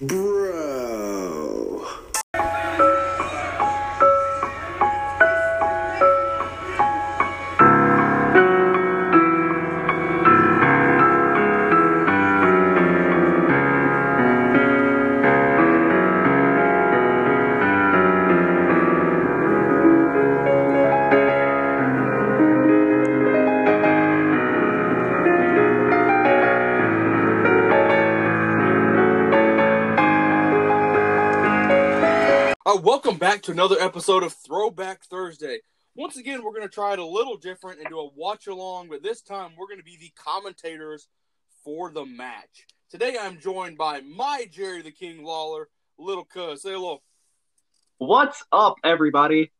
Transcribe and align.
Bro. 0.00 0.77
To 33.48 33.52
another 33.52 33.80
episode 33.80 34.22
of 34.22 34.34
Throwback 34.34 35.04
Thursday. 35.04 35.60
Once 35.94 36.18
again, 36.18 36.44
we're 36.44 36.52
going 36.52 36.68
to 36.68 36.68
try 36.68 36.92
it 36.92 36.98
a 36.98 37.06
little 37.06 37.38
different 37.38 37.80
and 37.80 37.88
do 37.88 37.98
a 37.98 38.12
watch 38.14 38.46
along, 38.46 38.90
but 38.90 39.02
this 39.02 39.22
time 39.22 39.52
we're 39.56 39.68
going 39.68 39.78
to 39.78 39.84
be 39.84 39.96
the 39.96 40.12
commentators 40.22 41.08
for 41.64 41.90
the 41.90 42.04
match. 42.04 42.66
Today 42.90 43.16
I'm 43.18 43.40
joined 43.40 43.78
by 43.78 44.02
my 44.02 44.46
Jerry 44.50 44.82
the 44.82 44.90
King 44.90 45.24
Lawler, 45.24 45.70
little 45.98 46.26
cuz. 46.26 46.60
Say 46.60 46.72
hello. 46.72 47.00
What's 47.96 48.44
up, 48.52 48.74
everybody? 48.84 49.50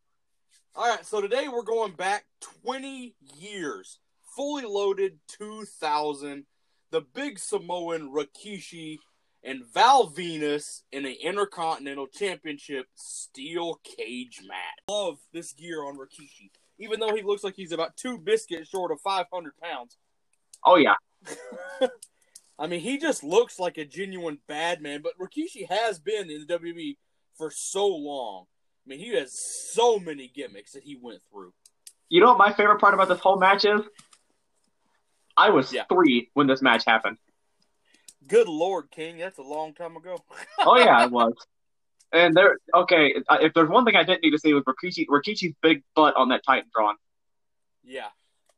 All 0.76 0.86
right, 0.86 1.06
so 1.06 1.22
today 1.22 1.48
we're 1.48 1.62
going 1.62 1.92
back 1.92 2.26
20 2.66 3.14
years, 3.38 4.00
fully 4.36 4.64
loaded 4.64 5.18
2000. 5.28 6.44
The 6.90 7.00
big 7.14 7.38
Samoan 7.38 8.12
Rikishi 8.12 8.98
and 9.48 9.64
Val 9.72 10.10
Venis 10.10 10.82
in 10.92 11.06
an 11.06 11.16
Intercontinental 11.22 12.06
Championship 12.06 12.86
steel 12.94 13.80
cage 13.82 14.40
match. 14.46 14.58
Love 14.90 15.18
this 15.32 15.52
gear 15.52 15.84
on 15.84 15.96
Rikishi, 15.96 16.50
even 16.78 17.00
though 17.00 17.14
he 17.14 17.22
looks 17.22 17.42
like 17.42 17.54
he's 17.56 17.72
about 17.72 17.96
two 17.96 18.18
biscuits 18.18 18.68
short 18.68 18.92
of 18.92 19.00
500 19.00 19.52
pounds. 19.62 19.96
Oh 20.64 20.76
yeah, 20.76 20.94
I 22.58 22.66
mean, 22.66 22.80
he 22.80 22.98
just 22.98 23.22
looks 23.24 23.58
like 23.58 23.78
a 23.78 23.84
genuine 23.84 24.38
bad 24.48 24.82
man, 24.82 25.00
but 25.02 25.12
Rikishi 25.18 25.68
has 25.68 25.98
been 25.98 26.30
in 26.30 26.44
the 26.46 26.58
WWE 26.58 26.96
for 27.36 27.50
so 27.50 27.86
long. 27.86 28.44
I 28.84 28.90
mean, 28.90 28.98
he 28.98 29.14
has 29.16 29.32
so 29.32 29.98
many 29.98 30.28
gimmicks 30.34 30.72
that 30.72 30.82
he 30.82 30.98
went 31.00 31.20
through. 31.30 31.52
you 32.08 32.20
know 32.20 32.28
what 32.28 32.38
my 32.38 32.52
favorite 32.52 32.80
part 32.80 32.94
about 32.94 33.08
this 33.08 33.20
whole 33.20 33.38
match 33.38 33.64
is? 33.64 33.80
I 35.36 35.50
was 35.50 35.72
Yeah. 35.72 35.84
three 35.88 36.30
when 36.34 36.46
this 36.48 36.60
match 36.62 36.84
happened. 36.86 37.18
Good 38.26 38.48
Lord, 38.48 38.90
King, 38.90 39.18
that's 39.18 39.38
a 39.38 39.42
long 39.42 39.74
time 39.74 39.96
ago. 39.96 40.18
Oh 40.60 40.76
yeah, 40.76 41.04
it 41.04 41.10
was. 41.10 41.34
And 42.12 42.34
there, 42.34 42.56
okay, 42.74 43.14
if 43.30 43.54
there's 43.54 43.68
one 43.68 43.84
thing 43.84 43.94
I 43.94 44.02
didn't 44.02 44.22
need 44.22 44.30
to 44.30 44.38
see 44.38 44.52
was 44.54 44.64
Rikishi, 44.64 45.06
Rikishi's 45.06 45.54
big 45.62 45.82
butt 45.94 46.16
on 46.16 46.30
that 46.30 46.42
Titantron. 46.46 46.94
Yeah. 47.84 48.08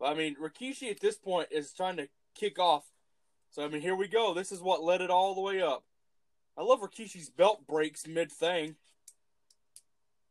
I 0.03 0.15
mean, 0.15 0.37
Rikishi 0.37 0.91
at 0.91 1.01
this 1.01 1.19
point 1.19 1.49
is 1.51 1.73
trying 1.73 1.97
to 1.97 2.09
kick 2.35 2.59
off. 2.59 2.85
So, 3.51 3.65
I 3.65 3.69
mean, 3.69 3.83
here 3.83 3.97
we 3.97 4.09
go. 4.09 4.35
This 4.35 4.53
is 4.53 4.63
what 4.63 4.83
led 4.83 5.01
it 5.01 5.11
all 5.11 5.35
the 5.35 5.41
way 5.41 5.61
up. 5.61 5.85
I 6.57 6.63
love 6.63 6.81
Rikishi's 6.81 7.29
belt 7.29 7.67
breaks 7.67 8.07
mid 8.07 8.31
thing. 8.31 8.77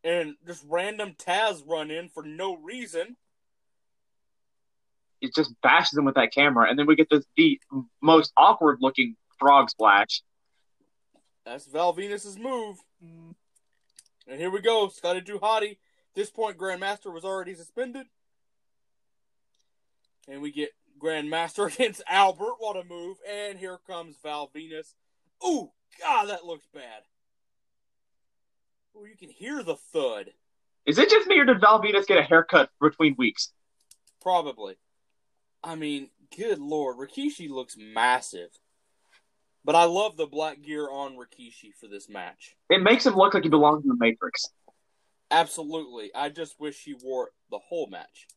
And 0.03 0.35
just 0.47 0.63
random 0.67 1.13
Taz 1.13 1.61
run 1.67 1.91
in 1.91 2.07
for 2.07 2.23
no 2.23 2.55
reason. 2.55 3.17
It 5.21 5.35
just 5.35 5.53
bashes 5.61 5.97
him 5.97 6.05
with 6.05 6.15
that 6.15 6.33
camera, 6.33 6.69
and 6.69 6.79
then 6.79 6.85
we 6.87 6.95
get 6.95 7.09
this 7.09 7.25
the 7.35 7.59
most 8.01 8.31
awkward 8.37 8.77
looking 8.81 9.15
frog 9.37 9.69
splash. 9.69 10.21
That's 11.45 11.65
Val 11.65 11.93
Venis's 11.93 12.37
move. 12.37 12.77
And 13.01 14.39
here 14.39 14.51
we 14.51 14.61
go. 14.61 14.87
Scotty. 14.89 15.19
At 15.19 15.77
this 16.15 16.29
point, 16.29 16.57
Grandmaster 16.57 17.11
was 17.11 17.25
already 17.25 17.55
suspended. 17.55 18.05
And 20.27 20.41
we 20.41 20.51
get 20.51 20.69
Grandmaster 21.01 21.73
against 21.73 22.03
Albert. 22.07 22.55
What 22.59 22.77
a 22.77 22.83
move. 22.83 23.17
And 23.27 23.57
here 23.57 23.79
comes 23.87 24.17
Val 24.21 24.51
Venis. 24.55 24.93
Ooh, 25.45 25.71
God, 25.99 26.29
that 26.29 26.45
looks 26.45 26.67
bad. 26.73 27.01
Ooh, 28.95 29.05
you 29.05 29.15
can 29.17 29.29
hear 29.29 29.63
the 29.63 29.75
thud. 29.75 30.31
Is 30.85 30.99
it 30.99 31.09
just 31.09 31.27
me 31.27 31.39
or 31.39 31.45
did 31.45 31.61
Val 31.61 31.81
Venis 31.81 32.05
get 32.05 32.17
a 32.17 32.23
haircut 32.23 32.69
between 32.79 33.15
weeks? 33.17 33.51
Probably. 34.21 34.75
I 35.63 35.75
mean, 35.75 36.09
good 36.35 36.59
lord. 36.59 36.97
Rikishi 36.97 37.49
looks 37.49 37.75
massive. 37.77 38.49
But 39.65 39.75
I 39.75 39.83
love 39.83 40.15
the 40.15 40.25
black 40.25 40.61
gear 40.61 40.89
on 40.89 41.17
Rikishi 41.17 41.73
for 41.79 41.87
this 41.87 42.09
match. 42.09 42.55
It 42.69 42.81
makes 42.81 43.05
him 43.05 43.15
look 43.15 43.33
like 43.33 43.43
he 43.43 43.49
belongs 43.49 43.83
in 43.83 43.89
the 43.89 43.97
Matrix. 43.99 44.45
Absolutely. 45.29 46.11
I 46.15 46.29
just 46.29 46.59
wish 46.59 46.83
he 46.83 46.95
wore 47.03 47.27
it 47.27 47.33
the 47.51 47.59
whole 47.59 47.87
match. 47.87 48.27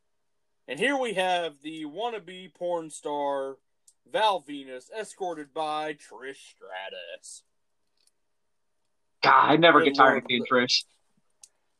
And 0.69 0.79
here 0.79 0.97
we 0.97 1.15
have 1.15 1.55
the 1.63 1.85
wannabe 1.85 2.55
porn 2.55 2.91
star 2.91 3.57
Val 4.11 4.43
Venis, 4.43 4.91
escorted 4.93 5.55
by 5.55 5.95
Trish 5.95 6.55
Stratus. 6.55 7.43
God, 9.23 9.53
I 9.53 9.57
never 9.57 9.79
Good 9.79 9.87
get 9.87 9.97
tired 9.97 10.19
of 10.19 10.25
seeing 10.29 10.45
Trish. 10.45 10.85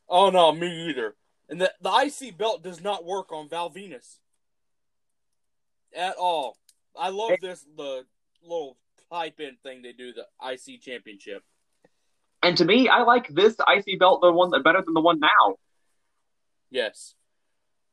Oh 0.09 0.31
no, 0.31 0.53
me 0.53 0.89
either. 0.89 1.17
And 1.49 1.61
the 1.61 1.73
the 1.81 1.91
IC 1.91 2.39
belt 2.39 2.63
does 2.63 2.81
not 2.81 3.05
work 3.05 3.33
on 3.33 3.49
Val 3.49 3.71
Venis 3.71 4.19
at 5.97 6.17
all. 6.17 6.57
I 6.99 7.09
love 7.11 7.33
this 7.41 7.65
the 7.77 8.05
little 8.43 8.77
pipe 9.11 9.41
in 9.41 9.57
thing 9.63 9.83
they 9.83 9.93
do 9.93 10.13
the 10.13 10.27
IC 10.43 10.81
championship. 10.83 11.43
And 12.43 12.57
to 12.57 12.65
me, 12.65 12.89
I 12.89 13.03
like 13.03 13.29
this 13.29 13.55
IC 13.69 14.01
belt, 14.01 14.21
the 14.21 14.33
one 14.33 14.51
better 14.63 14.83
than 14.85 14.95
the 14.95 15.01
one 15.01 15.21
now. 15.21 15.57
Yes. 16.71 17.15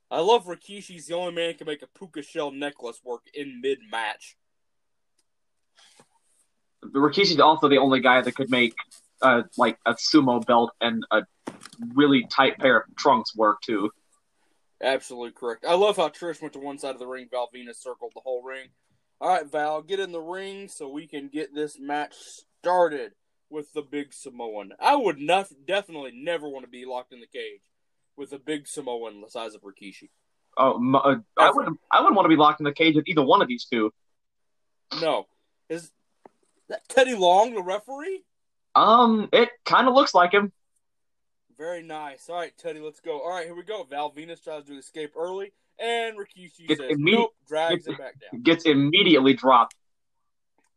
I 0.10 0.22
love 0.22 0.46
Rikishi's 0.46 1.06
the 1.06 1.16
only 1.16 1.34
man 1.34 1.52
who 1.52 1.58
can 1.60 1.68
make 1.68 1.84
a 1.84 1.88
puka 1.88 2.24
shell 2.24 2.52
necklace 2.52 3.00
work 3.04 3.22
in 3.34 3.62
mid 3.62 3.80
match. 3.92 4.36
Rikishi's 6.84 7.40
also 7.40 7.70
the 7.70 7.78
only 7.78 8.00
guy 8.00 8.22
that 8.22 8.34
could 8.34 8.50
make 8.50 8.74
uh, 9.22 9.44
like 9.58 9.78
a 9.86 9.94
sumo 9.94 10.44
belt 10.44 10.72
and 10.82 11.06
a 11.12 11.24
really 11.94 12.26
tight 12.32 12.58
pair 12.58 12.78
of 12.78 12.96
trunks 12.96 13.36
work 13.36 13.62
too. 13.62 13.92
Absolutely 14.82 15.32
correct. 15.32 15.66
I 15.68 15.76
love 15.76 15.98
how 15.98 16.10
Trish 16.10 16.42
went 16.42 16.54
to 16.54 16.60
one 16.60 16.78
side 16.78 16.94
of 16.94 17.00
the 17.00 17.08
ring. 17.08 17.28
Val 17.30 17.50
Venis 17.54 17.76
circled 17.82 18.14
the 18.16 18.22
whole 18.22 18.44
ring. 18.44 18.68
All 19.22 19.30
right, 19.30 19.46
Val, 19.46 19.82
get 19.82 20.00
in 20.00 20.14
the 20.14 20.22
ring 20.22 20.70
so 20.70 20.88
we 20.88 21.06
can 21.06 21.28
get 21.28 21.54
this 21.54 21.78
match 21.78 22.14
started 22.60 23.12
with 23.50 23.74
the 23.74 23.82
big 23.82 24.14
Samoan. 24.14 24.72
I 24.80 24.96
would 24.96 25.20
nef- 25.20 25.52
definitely 25.68 26.12
never 26.14 26.48
want 26.48 26.66
to 26.66 26.72
be 26.72 26.86
locked 26.86 27.12
in 27.12 27.20
the 27.20 27.28
cage 27.28 27.62
with 28.16 28.32
a 28.32 28.40
big 28.40 28.68
Samoan 28.68 29.22
the 29.22 29.30
size 29.30 29.56
of 29.56 29.62
Rikishi. 29.62 30.10
Oh, 30.58 30.76
m- 30.76 30.96
uh, 30.96 31.16
I 31.38 31.52
would 31.52 31.68
I 31.92 32.00
wouldn't 32.00 32.16
want 32.16 32.26
to 32.26 32.30
be 32.30 32.36
locked 32.38 32.62
in 32.62 32.64
the 32.64 32.74
cage 32.74 32.96
with 32.96 33.08
either 33.08 33.24
one 33.24 33.42
of 33.42 33.48
these 33.48 33.66
two. 33.66 33.92
No, 35.02 35.26
is 35.70 35.92
that 36.70 36.88
Teddy 36.88 37.16
Long, 37.16 37.54
the 37.54 37.62
referee? 37.62 38.24
Um, 38.76 39.30
it 39.34 39.50
kind 39.66 39.88
of 39.88 39.94
looks 39.94 40.14
like 40.14 40.32
him. 40.32 40.52
Very 41.60 41.84
nice. 41.84 42.30
All 42.30 42.38
right, 42.38 42.58
Teddy, 42.58 42.80
let's 42.80 43.02
go. 43.02 43.20
All 43.22 43.30
right, 43.32 43.46
here 43.46 43.54
we 43.54 43.64
go. 43.64 43.84
Val 43.84 44.12
Venis 44.12 44.42
tries 44.42 44.64
to 44.64 44.78
escape 44.78 45.12
early, 45.18 45.52
and 45.78 46.18
Rikishi 46.18 46.70
It's 46.70 46.80
says 46.80 46.92
immediate- 46.92 47.20
nope, 47.20 47.36
drags 47.46 47.86
it's- 47.86 48.00
it 48.00 48.02
back 48.02 48.16
down. 48.20 48.42
Gets 48.42 48.66
immediately 48.66 49.34
dropped. 49.34 49.76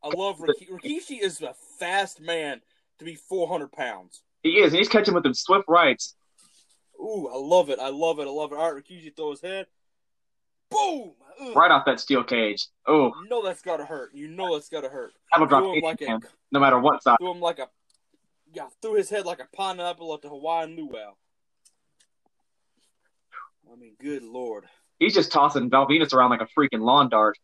I 0.03 0.09
love 0.09 0.39
Rikishi. 0.41 0.71
Rikishi 0.71 1.21
is 1.23 1.41
a 1.41 1.55
fast 1.79 2.21
man 2.21 2.61
to 2.99 3.05
be 3.05 3.15
400 3.15 3.71
pounds. 3.71 4.25
He 4.43 4.59
is, 4.59 4.73
and 4.73 4.79
he's 4.79 4.89
catching 4.89 5.15
with 5.15 5.23
them 5.23 5.35
swift 5.35 5.67
rights. 5.69 6.17
Ooh, 6.99 7.29
I 7.33 7.37
love 7.37 7.71
it. 7.71 7.79
I 7.79 7.89
love 7.89 8.19
it. 8.19 8.27
I 8.27 8.31
love 8.31 8.53
it. 8.53 8.57
All 8.59 8.73
right, 8.73 8.83
Rikishi 8.85 9.15
throws 9.15 9.41
his 9.41 9.49
head. 9.51 9.67
Boom! 10.69 11.13
Ugh. 11.41 11.55
Right 11.57 11.71
off 11.71 11.85
that 11.87 12.01
steel 12.01 12.25
cage. 12.25 12.67
Oh, 12.87 13.13
You 13.23 13.29
know 13.29 13.43
that's 13.43 13.63
gotta 13.63 13.85
hurt. 13.85 14.15
You 14.15 14.27
know 14.29 14.55
that's 14.55 14.69
gotta 14.69 14.89
hurt. 14.89 15.13
that'll 15.31 15.47
drop 15.47 15.63
him 15.65 15.81
like 15.83 16.01
a, 16.01 16.19
no 16.51 16.59
matter 16.61 16.79
what 16.81 17.03
side. 17.03 17.19
Do 17.21 17.31
him 17.31 17.41
like 17.41 17.59
a, 17.61 17.69
yeah, 18.53 18.69
threw 18.81 18.95
his 18.95 19.11
head 19.11 19.27
like 19.27 19.41
a 19.41 19.57
pineapple 19.57 20.13
at 20.15 20.23
the 20.23 20.29
Hawaiian 20.29 20.77
luau. 20.77 21.13
I 23.71 23.77
mean, 23.77 23.95
good 24.01 24.23
lord. 24.23 24.65
He's 24.99 25.15
just 25.15 25.33
tossing 25.33 25.71
Val 25.71 25.87
Venis 25.87 26.13
around 26.13 26.31
like 26.31 26.43
a 26.43 26.49
freaking 26.59 26.83
lawn 26.83 27.09
dart. 27.09 27.39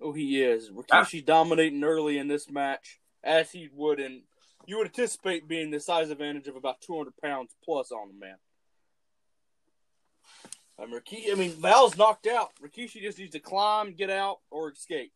Oh, 0.00 0.12
he 0.12 0.42
is. 0.42 0.70
Rikishi 0.70 1.22
ah. 1.22 1.26
dominating 1.26 1.84
early 1.84 2.18
in 2.18 2.28
this 2.28 2.48
match, 2.48 3.00
as 3.22 3.50
he 3.50 3.68
would, 3.74 4.00
and 4.00 4.22
you 4.66 4.78
would 4.78 4.86
anticipate 4.86 5.48
being 5.48 5.70
the 5.70 5.80
size 5.80 6.10
advantage 6.10 6.46
of 6.46 6.56
about 6.56 6.80
200 6.80 7.12
pounds 7.22 7.54
plus 7.64 7.90
on 7.90 8.08
the 8.08 8.14
man. 8.14 8.36
I 10.78 10.86
mean, 10.86 11.00
Rikishi, 11.00 11.32
I 11.32 11.34
mean, 11.34 11.50
Val's 11.50 11.98
knocked 11.98 12.26
out. 12.26 12.52
Rikishi 12.62 13.02
just 13.02 13.18
needs 13.18 13.32
to 13.32 13.40
climb, 13.40 13.92
get 13.94 14.08
out, 14.08 14.38
or 14.50 14.70
escape. 14.70 15.12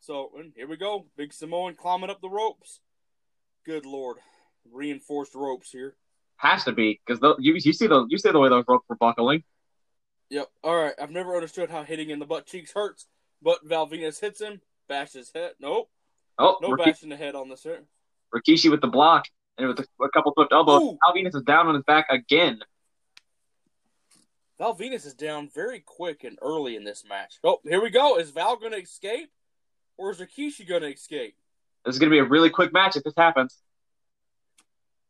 So, 0.00 0.30
and 0.38 0.52
here 0.56 0.68
we 0.68 0.76
go. 0.76 1.06
Big 1.16 1.34
Samoan 1.34 1.74
climbing 1.74 2.08
up 2.08 2.20
the 2.20 2.30
ropes. 2.30 2.80
Good 3.68 3.84
lord. 3.84 4.16
Reinforced 4.72 5.34
ropes 5.34 5.70
here. 5.70 5.94
Has 6.36 6.64
to 6.64 6.72
be 6.72 7.02
because 7.06 7.20
you 7.38 7.52
you 7.52 7.74
see 7.74 7.86
the 7.86 8.06
you 8.08 8.16
see 8.16 8.30
the 8.30 8.38
way 8.38 8.48
those 8.48 8.64
ropes 8.66 8.86
were 8.88 8.96
buckling. 8.96 9.44
Yep. 10.30 10.48
All 10.64 10.74
right. 10.74 10.94
I've 10.98 11.10
never 11.10 11.34
understood 11.34 11.68
how 11.68 11.82
hitting 11.82 12.08
in 12.08 12.18
the 12.18 12.24
butt 12.24 12.46
cheeks 12.46 12.72
hurts, 12.72 13.08
but 13.42 13.58
Val 13.62 13.86
Venis 13.86 14.20
hits 14.20 14.40
him, 14.40 14.62
bashes 14.88 15.12
his 15.26 15.32
head. 15.34 15.52
Nope. 15.60 15.90
Oh, 16.38 16.56
No 16.62 16.76
bashing 16.76 17.10
the 17.10 17.16
head 17.18 17.34
on 17.34 17.50
this 17.50 17.62
here. 17.62 17.82
Rikishi 18.34 18.70
with 18.70 18.80
the 18.80 18.86
block 18.86 19.26
and 19.58 19.68
with 19.68 19.80
a, 19.80 19.86
a 20.02 20.10
couple 20.12 20.32
swift 20.32 20.50
elbows. 20.50 20.80
Ooh. 20.80 20.98
Val 21.04 21.26
is 21.26 21.42
down 21.42 21.66
on 21.66 21.74
his 21.74 21.84
back 21.84 22.06
again. 22.08 22.60
Val 24.56 24.74
Venis 24.74 25.04
is 25.04 25.12
down 25.12 25.46
very 25.54 25.80
quick 25.80 26.24
and 26.24 26.38
early 26.40 26.74
in 26.74 26.84
this 26.84 27.04
match. 27.06 27.34
Oh, 27.44 27.58
here 27.64 27.82
we 27.82 27.90
go. 27.90 28.16
Is 28.16 28.30
Val 28.30 28.56
going 28.56 28.72
to 28.72 28.80
escape? 28.80 29.30
Or 29.98 30.10
is 30.10 30.18
Rikishi 30.20 30.66
going 30.66 30.82
to 30.82 30.90
escape? 30.90 31.36
This 31.88 31.94
is 31.94 32.00
going 32.00 32.10
to 32.10 32.14
be 32.14 32.18
a 32.18 32.24
really 32.24 32.50
quick 32.50 32.70
match 32.70 32.96
if 32.96 33.02
this 33.02 33.14
happens. 33.16 33.56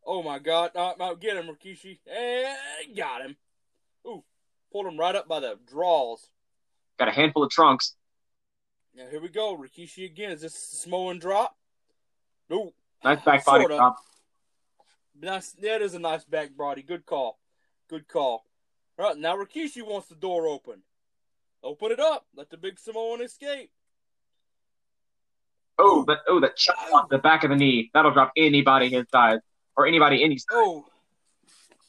Oh 0.06 0.22
my 0.22 0.38
god. 0.38 0.70
Uh, 0.76 1.14
get 1.14 1.36
him, 1.36 1.48
Rikishi. 1.48 1.98
And 2.06 2.96
got 2.96 3.20
him. 3.20 3.36
Ooh. 4.06 4.22
Pulled 4.70 4.86
him 4.86 4.96
right 4.96 5.16
up 5.16 5.26
by 5.26 5.40
the 5.40 5.58
draws. 5.66 6.30
Got 6.96 7.08
a 7.08 7.10
handful 7.10 7.42
of 7.42 7.50
trunks. 7.50 7.96
Now 8.94 9.06
here 9.10 9.20
we 9.20 9.28
go. 9.28 9.56
Rikishi 9.56 10.04
again. 10.04 10.30
Is 10.30 10.42
this 10.42 10.54
a 10.54 10.76
Samoan 10.76 11.18
drop? 11.18 11.56
Ooh. 12.52 12.70
Nice 13.02 13.24
back 13.24 13.44
body 13.44 13.62
Sorta. 13.62 13.74
drop. 13.74 13.96
Nice. 15.20 15.50
That 15.60 15.82
is 15.82 15.94
a 15.94 15.98
nice 15.98 16.22
back 16.22 16.56
body. 16.56 16.82
Good 16.82 17.06
call. 17.06 17.40
Good 17.90 18.06
call. 18.06 18.44
All 19.00 19.08
right, 19.08 19.18
now 19.18 19.34
Rikishi 19.34 19.84
wants 19.84 20.06
the 20.06 20.14
door 20.14 20.46
open. 20.46 20.82
Open 21.64 21.90
it 21.90 21.98
up. 21.98 22.26
Let 22.36 22.50
the 22.50 22.56
big 22.56 22.78
Samoan 22.78 23.20
escape. 23.20 23.72
Oh, 25.78 26.04
that 26.08 26.18
oh 26.26 26.40
that 26.40 26.56
chop 26.56 26.76
block 26.90 27.02
on 27.04 27.08
the 27.10 27.18
back 27.18 27.44
of 27.44 27.50
the 27.50 27.56
knee. 27.56 27.90
That'll 27.94 28.12
drop 28.12 28.32
anybody 28.36 28.90
his 28.90 29.06
size 29.10 29.38
or 29.76 29.86
anybody 29.86 30.24
any 30.24 30.38
size. 30.38 30.46
Oh, 30.50 30.84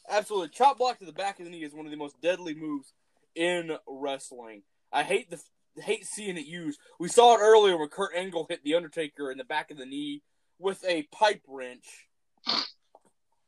absolutely. 0.08 0.50
Chop 0.50 0.78
block 0.78 0.98
to 1.00 1.04
the 1.04 1.12
back 1.12 1.38
of 1.40 1.44
the 1.44 1.50
knee 1.50 1.64
is 1.64 1.74
one 1.74 1.86
of 1.86 1.90
the 1.90 1.98
most 1.98 2.20
deadly 2.20 2.54
moves 2.54 2.92
in 3.34 3.76
wrestling. 3.86 4.62
I 4.92 5.02
hate 5.02 5.30
the 5.30 5.40
hate 5.82 6.04
seeing 6.04 6.36
it 6.36 6.46
used. 6.46 6.78
We 6.98 7.08
saw 7.08 7.34
it 7.34 7.40
earlier 7.40 7.76
when 7.76 7.88
Kurt 7.88 8.14
Angle 8.14 8.46
hit 8.48 8.62
the 8.64 8.74
Undertaker 8.74 9.30
in 9.30 9.38
the 9.38 9.44
back 9.44 9.70
of 9.70 9.76
the 9.76 9.86
knee 9.86 10.22
with 10.58 10.84
a 10.84 11.04
pipe 11.12 11.42
wrench 11.48 12.08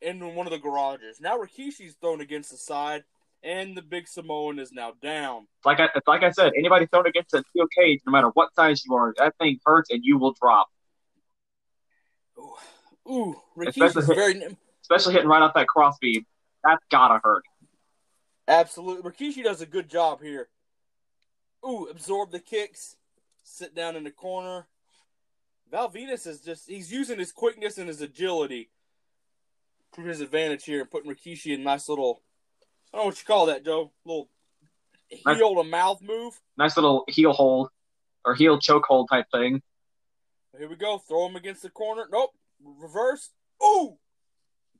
in 0.00 0.34
one 0.34 0.46
of 0.46 0.52
the 0.52 0.58
garages. 0.58 1.20
Now 1.20 1.38
Rikishi's 1.38 1.94
thrown 2.00 2.20
against 2.20 2.50
the 2.50 2.56
side, 2.56 3.04
and 3.42 3.76
the 3.76 3.82
big 3.82 4.08
Samoan 4.08 4.58
is 4.58 4.72
now 4.72 4.92
down. 5.02 5.46
Like 5.64 5.80
I 5.80 5.88
like 6.06 6.22
I 6.22 6.30
said, 6.30 6.52
anybody 6.56 6.86
thrown 6.86 7.06
against 7.06 7.34
a 7.34 7.42
steel 7.50 7.66
cage, 7.76 8.00
no 8.06 8.12
matter 8.12 8.28
what 8.28 8.54
size 8.54 8.84
you 8.84 8.94
are, 8.94 9.14
that 9.18 9.34
thing 9.38 9.58
hurts 9.64 9.90
and 9.90 10.04
you 10.04 10.18
will 10.18 10.34
drop. 10.40 10.68
Ooh, 12.38 12.54
Ooh 13.10 13.36
Especially 13.66 14.06
hit- 14.06 14.16
very 14.16 14.56
Especially 14.82 15.14
hitting 15.14 15.28
right 15.28 15.42
off 15.42 15.54
that 15.54 15.68
crossbeam. 15.68 16.26
That's 16.64 16.84
gotta 16.90 17.20
hurt. 17.22 17.44
Absolutely. 18.48 19.10
Rikishi 19.10 19.42
does 19.44 19.60
a 19.60 19.66
good 19.66 19.88
job 19.88 20.20
here. 20.20 20.48
Ooh, 21.66 21.86
absorb 21.90 22.32
the 22.32 22.40
kicks. 22.40 22.96
Sit 23.44 23.74
down 23.74 23.96
in 23.96 24.04
the 24.04 24.10
corner. 24.10 24.66
Val 25.70 25.90
Venis 25.90 26.26
is 26.26 26.40
just, 26.40 26.68
he's 26.68 26.92
using 26.92 27.18
his 27.18 27.32
quickness 27.32 27.78
and 27.78 27.88
his 27.88 28.00
agility 28.00 28.70
to 29.94 30.02
his 30.02 30.20
advantage 30.20 30.64
here 30.64 30.80
and 30.80 30.90
putting 30.90 31.10
Rikishi 31.10 31.54
in 31.54 31.62
nice 31.62 31.88
little, 31.88 32.22
I 32.92 32.96
don't 32.98 33.04
know 33.04 33.06
what 33.08 33.18
you 33.18 33.24
call 33.26 33.46
that, 33.46 33.64
Joe. 33.64 33.90
Little 34.04 34.28
Nice. 35.26 35.36
heel 35.36 35.54
to 35.56 35.64
mouth 35.64 36.00
move. 36.02 36.40
Nice 36.56 36.76
little 36.76 37.04
heel 37.08 37.32
hold 37.32 37.68
or 38.24 38.34
heel 38.34 38.58
choke 38.58 38.84
hold 38.86 39.08
type 39.10 39.26
thing. 39.32 39.62
Here 40.58 40.68
we 40.68 40.76
go. 40.76 40.98
Throw 40.98 41.26
him 41.26 41.36
against 41.36 41.62
the 41.62 41.70
corner. 41.70 42.06
Nope. 42.10 42.30
Reverse. 42.62 43.30
Ooh. 43.62 43.98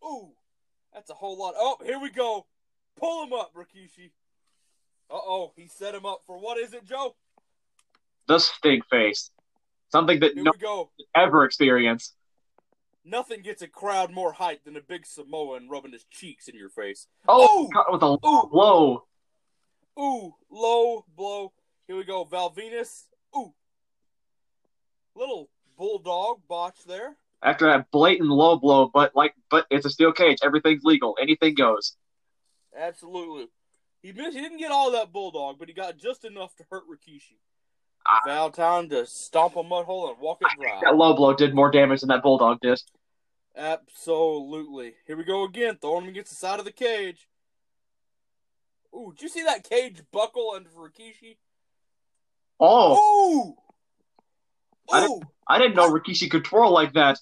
Ooh. 0.04 0.30
That's 0.94 1.10
a 1.10 1.14
whole 1.14 1.38
lot. 1.38 1.54
Oh, 1.56 1.76
here 1.84 1.98
we 1.98 2.10
go. 2.10 2.46
Pull 2.98 3.24
him 3.26 3.32
up, 3.32 3.52
Rikishi. 3.54 4.10
Uh 5.10 5.14
oh. 5.16 5.52
He 5.56 5.66
set 5.68 5.94
him 5.94 6.04
up 6.06 6.20
for 6.26 6.38
what 6.38 6.58
is 6.58 6.72
it, 6.74 6.84
Joe? 6.84 7.14
The 8.26 8.38
stink 8.38 8.84
face. 8.90 9.30
Something 9.90 10.20
that 10.20 10.34
Here 10.34 10.42
no 10.44 10.52
we 10.54 10.58
go. 10.58 10.76
one 10.78 10.88
ever 11.24 11.44
experienced. 11.44 12.14
Nothing 13.04 13.42
gets 13.42 13.62
a 13.62 13.68
crowd 13.68 14.12
more 14.12 14.34
hyped 14.34 14.64
than 14.64 14.76
a 14.76 14.80
big 14.80 15.06
Samoan 15.06 15.68
rubbing 15.68 15.92
his 15.92 16.04
cheeks 16.04 16.46
in 16.48 16.54
your 16.54 16.68
face. 16.68 17.08
Oh, 17.26 17.64
Ooh. 17.64 17.92
With 17.92 18.02
a 18.02 18.26
Ooh. 18.26 18.48
blow. 18.50 19.04
Ooh, 19.98 20.34
low 20.50 21.04
blow. 21.16 21.52
Here 21.86 21.96
we 21.96 22.04
go. 22.04 22.24
Val 22.24 22.50
Venis. 22.50 23.04
Ooh. 23.36 23.52
Little 25.14 25.50
bulldog 25.76 26.40
botch 26.48 26.84
there. 26.86 27.16
After 27.42 27.66
that 27.66 27.90
blatant 27.90 28.30
low 28.30 28.56
blow, 28.56 28.88
but 28.92 29.16
like, 29.16 29.34
but 29.50 29.66
it's 29.68 29.84
a 29.84 29.90
steel 29.90 30.12
cage. 30.12 30.38
Everything's 30.42 30.84
legal. 30.84 31.16
Anything 31.20 31.54
goes. 31.54 31.96
Absolutely. 32.76 33.48
He 34.00 34.12
missed, 34.12 34.36
he 34.36 34.40
didn't 34.40 34.58
get 34.58 34.70
all 34.70 34.92
that 34.92 35.12
bulldog, 35.12 35.58
but 35.58 35.68
he 35.68 35.74
got 35.74 35.98
just 35.98 36.24
enough 36.24 36.54
to 36.56 36.64
hurt 36.70 36.84
Rikishi. 36.88 37.38
Val 38.26 38.50
time 38.50 38.88
to 38.90 39.06
stomp 39.06 39.56
a 39.56 39.62
mud 39.62 39.86
hole 39.86 40.10
and 40.10 40.18
walk 40.18 40.38
it 40.40 40.48
dry. 40.58 40.80
That 40.82 40.96
low 40.96 41.14
blow 41.14 41.34
did 41.34 41.54
more 41.54 41.70
damage 41.70 42.00
than 42.00 42.08
that 42.08 42.22
bulldog 42.22 42.60
did. 42.60 42.80
Absolutely. 43.56 44.94
Here 45.06 45.16
we 45.16 45.24
go 45.24 45.44
again, 45.44 45.78
throwing 45.80 46.04
him 46.04 46.10
against 46.10 46.30
the 46.30 46.36
side 46.36 46.58
of 46.58 46.64
the 46.64 46.72
cage. 46.72 47.28
Ooh, 48.94 49.12
did 49.12 49.22
you 49.22 49.28
see 49.28 49.42
that 49.44 49.64
cage 49.68 50.02
buckle 50.12 50.52
under 50.54 50.70
Rikishi? 50.70 51.36
Oh, 52.60 52.96
Ooh! 52.96 53.56
I 54.92 55.06
Ooh! 55.06 55.22
I 55.46 55.58
didn't 55.58 55.76
know 55.76 55.90
Rikishi 55.90 56.30
could 56.30 56.44
twirl 56.44 56.70
like 56.70 56.92
that. 56.92 57.18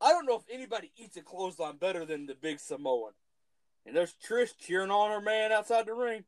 I 0.00 0.10
don't 0.10 0.26
know 0.26 0.36
if 0.36 0.44
anybody 0.52 0.92
eats 0.96 1.16
a 1.16 1.22
clothesline 1.22 1.76
better 1.76 2.04
than 2.04 2.26
the 2.26 2.34
big 2.34 2.60
Samoan. 2.60 3.12
And 3.86 3.96
there's 3.96 4.14
Trish 4.14 4.56
cheering 4.58 4.90
on 4.90 5.10
her 5.10 5.20
man 5.20 5.52
outside 5.52 5.86
the 5.86 5.94
ring. 5.94 6.24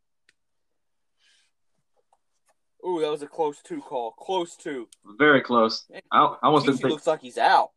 Ooh, 2.87 3.01
that 3.01 3.11
was 3.11 3.23
a 3.23 3.27
close 3.27 3.61
two 3.63 3.81
call. 3.81 4.13
Close 4.13 4.55
two. 4.57 4.89
Very 5.19 5.41
close. 5.41 5.85
I, 6.13 6.19
I 6.21 6.37
almost 6.45 6.67
didn't 6.67 6.79
think. 6.79 6.91
looks 6.93 7.07
like 7.07 7.21
he's 7.21 7.39
out. 7.39 7.71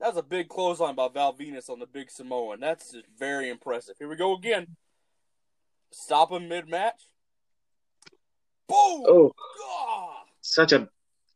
That 0.00 0.08
was 0.08 0.16
a 0.16 0.22
big 0.22 0.48
clothesline 0.48 0.96
by 0.96 1.08
Val 1.08 1.32
Venis 1.34 1.70
on 1.70 1.78
the 1.78 1.86
big 1.86 2.10
Samoan. 2.10 2.60
That's 2.60 2.92
just 2.92 3.06
very 3.18 3.48
impressive. 3.48 3.94
Here 3.98 4.08
we 4.08 4.16
go 4.16 4.34
again. 4.36 4.76
Stop 5.92 6.32
him 6.32 6.48
mid 6.48 6.68
match. 6.68 7.00
Boom! 8.68 9.04
Oh, 9.06 9.32
Ah! 9.62 10.24
such 10.40 10.72
a 10.72 10.88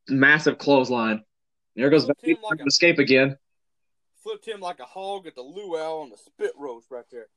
massive 0.08 0.58
clothesline. 0.58 1.22
There 1.76 1.88
goes 1.90 2.04
Flipped 2.06 2.24
him 2.26 2.36
like 2.42 2.60
a- 2.60 2.64
escape 2.66 2.98
again. 2.98 3.36
flipped 4.22 4.46
him 4.48 4.60
like 4.60 4.80
a 4.80 4.84
hog 4.84 5.26
at 5.26 5.34
the 5.36 5.42
luau 5.42 6.00
on 6.00 6.10
the 6.10 6.16
spit 6.16 6.52
roast 6.58 6.90
right 6.90 7.04
there. 7.12 7.28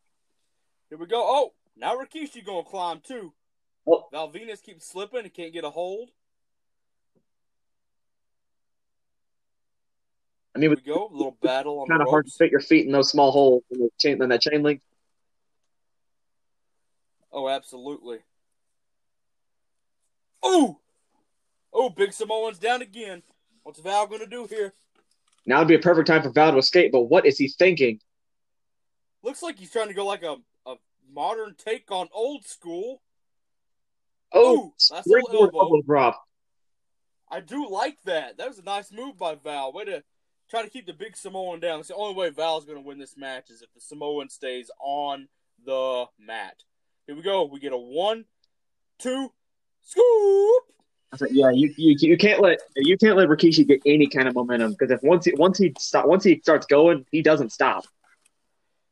Here 0.89 0.97
we 0.97 1.05
go. 1.05 1.21
Oh, 1.23 1.53
now 1.75 1.95
Rikishi 1.95 2.45
gonna 2.45 2.63
climb 2.63 3.01
too. 3.01 3.33
Oh. 3.87 4.07
Val 4.11 4.31
Venis 4.31 4.61
keeps 4.61 4.87
slipping 4.87 5.21
and 5.21 5.33
can't 5.33 5.53
get 5.53 5.63
a 5.63 5.69
hold. 5.69 6.09
I 10.55 10.59
mean, 10.59 10.69
we 10.69 10.75
go. 10.77 11.07
A 11.11 11.15
little 11.15 11.37
battle 11.41 11.79
on 11.79 11.87
the 11.87 11.93
kind 11.93 12.01
of 12.01 12.09
hard 12.09 12.25
to 12.25 12.31
fit 12.31 12.51
your 12.51 12.59
feet 12.59 12.85
in 12.85 12.91
those 12.91 13.09
small 13.09 13.31
holes 13.31 13.63
in 13.71 13.79
the 13.79 13.89
chain, 13.99 14.21
in 14.21 14.29
that 14.29 14.41
chain 14.41 14.61
link. 14.63 14.81
Oh, 17.31 17.47
absolutely. 17.47 18.19
Ooh! 20.45 20.77
Oh, 21.71 21.89
Big 21.89 22.11
Samoan's 22.11 22.59
down 22.59 22.81
again. 22.81 23.23
What's 23.63 23.79
Val 23.79 24.07
gonna 24.07 24.27
do 24.27 24.45
here? 24.45 24.73
Now 25.45 25.59
would 25.59 25.67
be 25.67 25.75
a 25.75 25.79
perfect 25.79 26.07
time 26.07 26.21
for 26.21 26.31
Val 26.31 26.51
to 26.51 26.57
escape, 26.57 26.91
but 26.91 27.03
what 27.03 27.25
is 27.25 27.37
he 27.37 27.47
thinking? 27.47 27.99
Looks 29.23 29.41
like 29.41 29.57
he's 29.57 29.71
trying 29.71 29.87
to 29.87 29.93
go 29.93 30.05
like 30.05 30.23
a 30.23 30.37
modern 31.13 31.55
take 31.57 31.91
on 31.91 32.07
old 32.13 32.45
school. 32.45 33.01
Oh, 34.33 34.55
Ooh, 34.55 34.73
that's 34.89 35.05
a 35.05 35.09
little 35.09 35.27
springboard 35.27 35.53
elbow. 35.53 35.59
elbow 35.59 35.81
drop. 35.81 36.23
I 37.29 37.39
do 37.39 37.69
like 37.69 37.97
that. 38.05 38.37
That 38.37 38.47
was 38.47 38.59
a 38.59 38.63
nice 38.63 38.91
move 38.91 39.17
by 39.17 39.35
Val. 39.35 39.71
Way 39.71 39.85
to 39.85 40.03
try 40.49 40.63
to 40.63 40.69
keep 40.69 40.85
the 40.85 40.93
big 40.93 41.15
Samoan 41.15 41.59
down. 41.59 41.79
It's 41.79 41.89
the 41.89 41.95
only 41.95 42.13
way 42.13 42.29
Val's 42.29 42.65
going 42.65 42.77
to 42.77 42.85
win 42.85 42.99
this 42.99 43.17
match 43.17 43.49
is 43.49 43.61
if 43.61 43.73
the 43.73 43.81
Samoan 43.81 44.29
stays 44.29 44.69
on 44.79 45.27
the 45.65 46.05
mat. 46.19 46.63
Here 47.07 47.15
we 47.15 47.21
go. 47.21 47.45
We 47.45 47.59
get 47.59 47.73
a 47.73 47.77
one, 47.77 48.25
two, 48.99 49.31
scoop. 49.81 50.63
I 51.13 51.17
said, 51.17 51.29
yeah, 51.31 51.51
you, 51.51 51.73
you 51.75 51.95
you 51.99 52.17
can't 52.17 52.41
let 52.41 52.59
you 52.77 52.97
can't 52.97 53.17
let 53.17 53.27
Rikishi 53.27 53.67
get 53.67 53.81
any 53.85 54.07
kind 54.07 54.29
of 54.29 54.35
momentum 54.35 54.71
because 54.71 54.91
if 54.91 55.03
once 55.03 55.25
he 55.25 55.33
once 55.35 55.57
he 55.57 55.73
stop 55.77 56.05
once 56.05 56.23
he 56.23 56.39
starts 56.41 56.65
going, 56.65 57.05
he 57.11 57.21
doesn't 57.21 57.51
stop. 57.51 57.83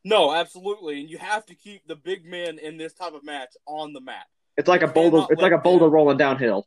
No, 0.04 0.32
absolutely, 0.32 1.00
and 1.00 1.10
you 1.10 1.18
have 1.18 1.44
to 1.46 1.54
keep 1.54 1.86
the 1.86 1.96
big 1.96 2.24
men 2.24 2.58
in 2.58 2.76
this 2.78 2.94
type 2.94 3.12
of 3.12 3.22
match 3.24 3.54
on 3.66 3.92
the 3.92 4.00
mat. 4.00 4.26
It's 4.56 4.68
like 4.68 4.82
a 4.82 4.88
boulder. 4.88 5.26
It's 5.30 5.42
like 5.42 5.52
a 5.52 5.58
boulder 5.58 5.84
them- 5.86 5.92
rolling 5.94 6.16
downhill. 6.16 6.66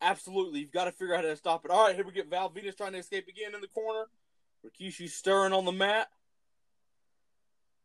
Absolutely, 0.00 0.60
you've 0.60 0.72
got 0.72 0.86
to 0.86 0.92
figure 0.92 1.14
out 1.14 1.22
how 1.24 1.30
to 1.30 1.36
stop 1.36 1.64
it. 1.64 1.70
All 1.70 1.86
right, 1.86 1.94
here 1.94 2.04
we 2.04 2.12
get 2.12 2.28
Val 2.28 2.50
Venis 2.50 2.76
trying 2.76 2.92
to 2.92 2.98
escape 2.98 3.28
again 3.28 3.54
in 3.54 3.60
the 3.60 3.68
corner. 3.68 4.06
Rikishi 4.66 5.08
stirring 5.08 5.52
on 5.52 5.64
the 5.64 5.72
mat. 5.72 6.08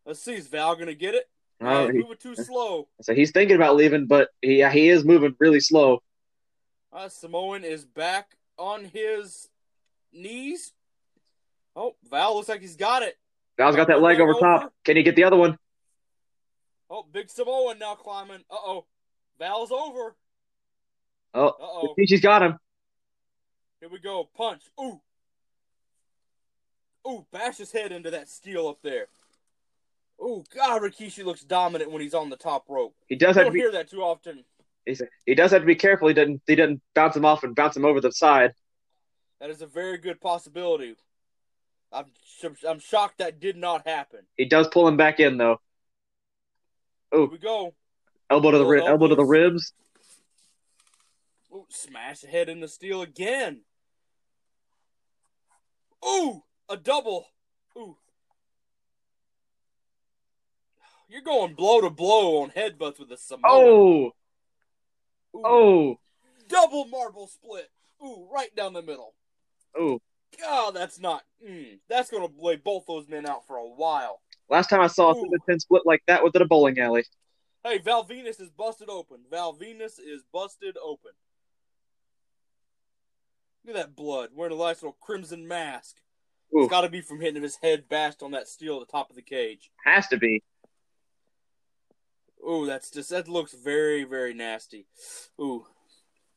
Let's 0.06 0.22
see, 0.22 0.36
is 0.36 0.48
Val 0.48 0.76
going 0.76 0.88
to 0.88 0.96
get 0.96 1.14
it? 1.16 1.30
Oh, 1.62 1.88
he- 1.88 2.00
moving 2.00 2.18
too 2.18 2.36
slow. 2.44 2.88
so 3.02 3.14
he's 3.14 3.32
thinking 3.32 3.56
about 3.56 3.76
leaving, 3.76 4.06
but 4.08 4.30
he, 4.42 4.68
he 4.70 4.90
is 4.90 5.04
moving 5.04 5.36
really 5.40 5.60
slow. 5.60 6.02
Uh, 6.94 7.10
Samoan 7.10 7.64
is 7.64 7.86
back 7.86 8.38
on 8.58 8.86
his 8.86 9.50
knees. 10.14 10.74
Oh, 11.76 11.96
Val 12.10 12.36
looks 12.36 12.48
like 12.50 12.62
he's 12.62 12.76
got 12.78 13.04
it. 13.04 13.16
Val's 13.58 13.76
got 13.76 13.88
that 13.88 14.02
leg 14.02 14.20
over 14.20 14.34
top. 14.34 14.74
Can 14.86 14.98
he 14.98 15.04
get 15.04 15.16
the 15.16 15.24
other 15.24 15.38
one? 15.38 15.58
Oh, 16.90 17.04
big 17.12 17.30
Samoan 17.30 17.80
now 17.80 17.96
climbing. 17.96 18.44
Uh 18.50 18.56
oh. 18.56 18.86
Val's 19.40 19.72
over. 19.72 20.16
Oh, 21.34 21.48
Uh 21.48 21.54
oh. 21.60 21.96
Rikishi's 21.98 22.22
got 22.22 22.44
him. 22.44 22.58
Here 23.80 23.90
we 23.90 24.00
go. 24.00 24.30
Punch. 24.36 24.64
Ooh. 24.80 25.02
Ooh, 27.08 27.26
bash 27.32 27.58
his 27.58 27.72
head 27.72 27.92
into 27.92 28.12
that 28.12 28.28
steel 28.30 28.68
up 28.68 28.80
there. 28.84 29.08
Ooh, 30.22 30.44
God, 30.56 30.82
Rikishi 30.82 31.24
looks 31.24 31.42
dominant 31.42 31.92
when 31.92 32.02
he's 32.02 32.14
on 32.16 32.30
the 32.30 32.36
top 32.36 32.66
rope. 32.70 32.96
He 33.08 33.16
does 33.16 33.36
have 33.36 33.44
to 33.44 33.44
don't 33.46 33.54
be. 33.54 33.60
hear 33.60 33.72
that 33.74 33.90
too 33.90 34.02
often. 34.02 34.44
he's- 34.86 35.02
He 35.26 35.36
does 35.36 35.52
have 35.52 35.62
to 35.62 35.66
be 35.66 35.76
careful. 35.76 36.08
He 36.08 36.14
doesn't. 36.14 36.42
He 36.48 36.56
doesn't 36.56 36.82
bounce 36.96 37.16
him 37.16 37.24
off 37.26 37.44
and 37.44 37.56
bounce 37.56 37.78
him 37.78 37.86
over 37.86 38.02
the 38.02 38.12
side. 38.12 38.54
That 39.40 39.50
is 39.52 39.62
a 39.62 39.68
very 39.68 39.98
good 40.00 40.20
possibility. 40.20 40.96
I'm 41.92 42.06
I'm 42.68 42.80
shocked 42.80 43.20
that 43.20 43.40
did 43.40 43.58
not 43.58 43.88
happen. 43.88 44.22
He 44.36 44.46
does 44.46 44.68
pull 44.68 44.88
him 44.88 44.98
back 44.98 45.20
in 45.20 45.38
though. 45.38 45.60
Here 47.12 47.26
we 47.26 47.38
go. 47.38 47.74
Elbow 48.30 48.52
to 48.52 48.58
the 48.58 48.66
Oh, 48.66 48.70
ri- 48.70 48.82
elbow 48.86 49.08
to 49.08 49.16
the 49.16 49.26
ribs. 49.26 49.74
Ooh, 51.54 51.66
smash 51.70 52.20
the 52.20 52.28
head 52.28 52.50
in 52.50 52.60
the 52.60 52.68
steel 52.68 53.02
again. 53.02 53.62
Ooh, 56.06 56.44
a 56.70 56.76
double. 56.78 57.26
Ooh. 57.78 57.98
You're 61.10 61.22
going 61.22 61.54
blow 61.54 61.80
to 61.82 61.90
blow 61.90 62.44
on 62.44 62.50
headbutts 62.50 63.00
with 63.00 63.12
a 63.12 63.18
Samoan. 63.18 63.42
Oh, 63.46 64.12
Ooh, 65.36 65.42
oh, 65.46 66.00
double 66.50 66.86
marble 66.86 67.28
split. 67.28 67.70
Ooh, 68.04 68.28
right 68.32 68.54
down 68.56 68.74
the 68.74 68.82
middle. 68.82 69.14
Oh. 70.36 70.38
God, 70.40 70.76
that's 70.76 71.00
not. 71.00 71.24
Mm, 71.46 71.80
that's 71.90 72.10
gonna 72.10 72.30
lay 72.40 72.56
both 72.56 72.86
those 72.86 73.08
men 73.08 73.26
out 73.26 73.46
for 73.48 73.58
a 73.58 73.66
while. 73.66 74.22
Last 74.50 74.70
time 74.70 74.82
I 74.82 74.88
saw 74.88 75.12
a 75.12 75.18
Ooh. 75.18 75.22
7 75.22 75.40
10 75.50 75.60
split 75.60 75.82
like 75.86 76.04
that 76.08 76.24
was 76.24 76.32
at 76.36 76.42
a 76.42 76.46
bowling 76.46 76.80
alley. 76.80 77.06
Hey, 77.64 77.80
Val 77.80 78.06
Venis 78.06 78.40
is 78.40 78.50
busted 78.50 78.90
open. 78.90 79.20
Val 79.30 79.54
Venis 79.54 80.00
is 80.00 80.24
busted 80.32 80.78
open. 80.82 81.12
Look 83.66 83.76
at 83.76 83.82
that 83.82 83.96
blood. 83.96 84.30
Wearing 84.34 84.54
a 84.54 84.58
nice 84.58 84.82
little 84.82 84.98
crimson 85.02 85.48
mask. 85.48 85.98
Ooh. 86.56 86.62
It's 86.62 86.70
got 86.70 86.82
to 86.82 86.90
be 86.90 87.02
from 87.02 87.20
hitting 87.20 87.44
his 87.44 87.58
head 87.62 87.90
bashed 87.90 88.24
on 88.24 88.32
that 88.32 88.48
steel 88.48 88.76
at 88.76 88.88
the 88.88 88.92
top 88.92 89.10
of 89.10 89.18
the 89.18 89.22
cage. 89.22 89.70
Has 89.84 90.08
to 90.08 90.18
be. 90.18 90.42
Ooh, 92.48 92.66
that's 92.66 92.90
just 92.90 93.10
that 93.10 93.28
looks 93.28 93.54
very 93.54 94.06
very 94.06 94.34
nasty. 94.34 94.88
Ooh, 95.42 95.66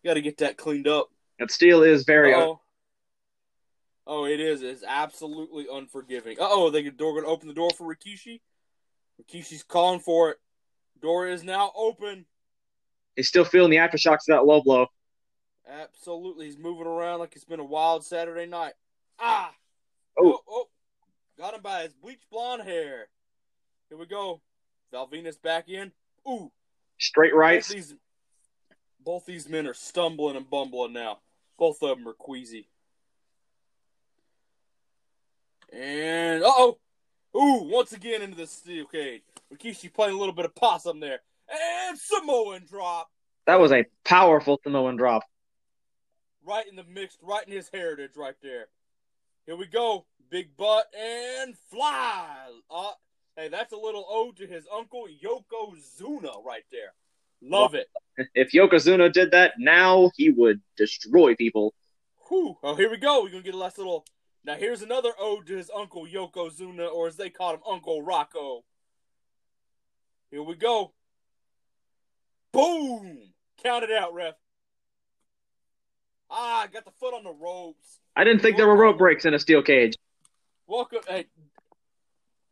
got 0.05 0.15
to 0.15 0.23
get 0.23 0.39
that 0.39 0.57
cleaned 0.57 0.89
up. 0.89 1.11
That 1.39 1.53
steel 1.53 1.85
is 1.85 2.05
very. 2.05 2.35
Oh, 2.35 2.61
oh, 4.11 4.25
it 4.27 4.41
is. 4.41 4.63
It's 4.63 4.85
absolutely 4.87 5.67
unforgiving. 5.73 6.37
Uh 6.39 6.49
oh, 6.51 6.71
they 6.71 6.83
door 6.91 7.15
gonna 7.15 7.33
open 7.33 7.49
the 7.49 7.55
door 7.55 7.71
for 7.71 7.87
Rikishi. 7.87 8.41
Rikishi's 9.23 9.63
calling 9.63 10.01
for 10.01 10.31
it. 10.31 10.39
Door 11.01 11.29
is 11.29 11.45
now 11.45 11.73
open. 11.75 12.27
He's 13.17 13.29
still 13.29 13.45
feeling 13.45 13.71
the 13.71 13.77
aftershocks 13.77 14.29
of 14.29 14.29
that 14.29 14.45
low 14.45 14.61
blow. 14.63 14.87
Absolutely, 15.69 16.47
he's 16.47 16.59
moving 16.59 16.87
around 16.87 17.21
like 17.21 17.35
it's 17.37 17.45
been 17.45 17.61
a 17.61 17.65
wild 17.65 18.05
Saturday 18.05 18.47
night. 18.47 18.73
Ah! 19.19 19.53
Oh. 20.19 20.33
oh, 20.33 20.41
oh. 20.49 20.69
got 21.39 21.55
him 21.55 21.63
by 21.63 21.83
his 21.83 21.93
bleach 21.95 22.23
blonde 22.31 22.63
hair. 22.63 23.09
Here 23.89 23.99
we 23.99 24.07
go. 24.07 24.41
Val 24.91 25.09
Venis 25.09 25.41
back 25.41 25.69
in. 25.69 25.93
Ooh, 26.29 26.51
Straight 26.99 27.33
both 27.33 27.69
these, 27.69 27.95
both 29.03 29.27
these 29.27 29.49
men 29.49 29.67
are 29.67 29.75
stumbling 29.75 30.37
and 30.37 30.51
bumbling 30.51 30.93
now. 30.93 31.21
Both 31.59 31.83
of 31.83 31.99
them 31.99 32.09
are 32.09 32.15
queasy. 32.15 32.69
And 35.73 36.43
uh 36.43 36.47
oh, 36.49 36.79
ooh, 37.37 37.63
once 37.71 37.93
again 37.93 38.23
into 38.23 38.37
the 38.37 38.47
steel 38.47 38.87
cage. 38.87 39.23
Rikishi 39.53 39.93
playing 39.93 40.15
a 40.15 40.19
little 40.19 40.35
bit 40.35 40.45
of 40.45 40.55
possum 40.55 41.01
there, 41.01 41.21
and 41.49 41.99
Samoan 41.99 42.65
drop. 42.69 43.09
That 43.47 43.59
was 43.61 43.73
a 43.73 43.85
powerful 44.05 44.61
Samoan 44.63 44.97
drop. 44.97 45.23
right 46.45 46.67
in 46.69 46.77
the 46.77 46.85
mixed, 46.85 47.19
right 47.23 47.47
in 47.47 47.53
his 47.53 47.69
heritage, 47.73 48.13
right 48.17 48.35
there. 48.43 48.67
Here 49.47 49.57
we 49.57 49.67
go, 49.67 50.07
big 50.31 50.57
butt 50.57 50.87
and 50.97 51.57
fly. 51.71 52.51
Uh, 52.71 52.93
hey, 53.37 53.49
that's 53.49 53.73
a 53.73 53.77
little 53.77 54.07
ode 54.09 54.37
to 54.37 54.47
his 54.47 54.65
uncle 54.73 55.07
Yokozuna 55.23 56.45
right 56.45 56.65
there. 56.71 56.93
Love 57.43 57.75
it. 57.75 57.89
If 58.35 58.53
Yokozuna 58.53 59.13
did 59.13 59.31
that, 59.33 59.55
now 59.59 60.11
he 60.17 60.31
would 60.31 60.61
destroy 60.77 61.35
people. 61.35 61.75
Whew. 62.29 62.57
Oh, 62.63 62.75
here 62.77 62.91
we 62.91 62.99
go. 62.99 63.23
We're 63.23 63.31
gonna 63.31 63.43
get 63.43 63.55
a 63.55 63.59
last 63.59 63.79
little. 63.79 64.05
Now 64.45 64.55
here's 64.55 64.83
another 64.83 65.13
ode 65.19 65.47
to 65.49 65.57
his 65.57 65.71
uncle 65.75 66.07
Yokozuna, 66.07 66.91
or 66.91 67.09
as 67.09 67.17
they 67.17 67.31
called 67.31 67.57
him, 67.57 67.63
Uncle 67.69 68.03
Rocco. 68.03 68.65
Here 70.31 70.43
we 70.43 70.55
go. 70.55 70.93
Boom! 72.53 73.33
Count 73.63 73.85
it 73.85 73.91
out, 73.91 74.15
ref. 74.15 74.35
Ah, 76.31 76.67
got 76.73 76.85
the 76.85 76.93
foot 76.93 77.15
on 77.15 77.25
the 77.25 77.33
ropes. 77.33 78.01
I 78.17 78.25
didn't 78.25 78.41
think 78.41 78.57
there 78.57 78.67
were 78.67 78.77
rope 78.77 78.99
breaks 78.99 79.25
in 79.25 79.35
a 79.35 79.39
steel 79.39 79.63
cage. 79.63 79.97
Welcome. 80.67 81.01
Hey, 81.07 81.27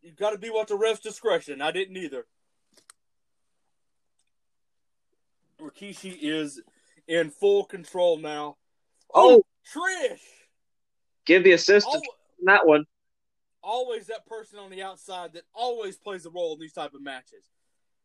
you 0.01 0.11
got 0.11 0.31
to 0.31 0.37
be 0.37 0.49
what 0.49 0.67
the 0.67 0.75
ref's 0.75 0.99
discretion. 0.99 1.61
I 1.61 1.71
didn't 1.71 1.97
either. 1.97 2.25
Rikishi 5.61 6.17
is 6.21 6.61
in 7.07 7.29
full 7.29 7.65
control 7.65 8.17
now. 8.17 8.57
Oh. 9.13 9.43
Trish! 9.73 10.19
Give 11.29 11.43
the 11.43 11.51
assist 11.51 11.85
Al- 11.85 11.93
on 11.93 12.45
that 12.45 12.65
one. 12.65 12.85
always 13.61 14.07
that 14.07 14.25
person 14.25 14.57
on 14.57 14.71
the 14.71 14.81
outside 14.81 15.31
that 15.33 15.43
always 15.53 15.95
plays 15.95 16.25
a 16.25 16.29
role 16.31 16.53
in 16.55 16.59
these 16.59 16.73
type 16.73 16.95
of 16.95 17.03
matches. 17.03 17.51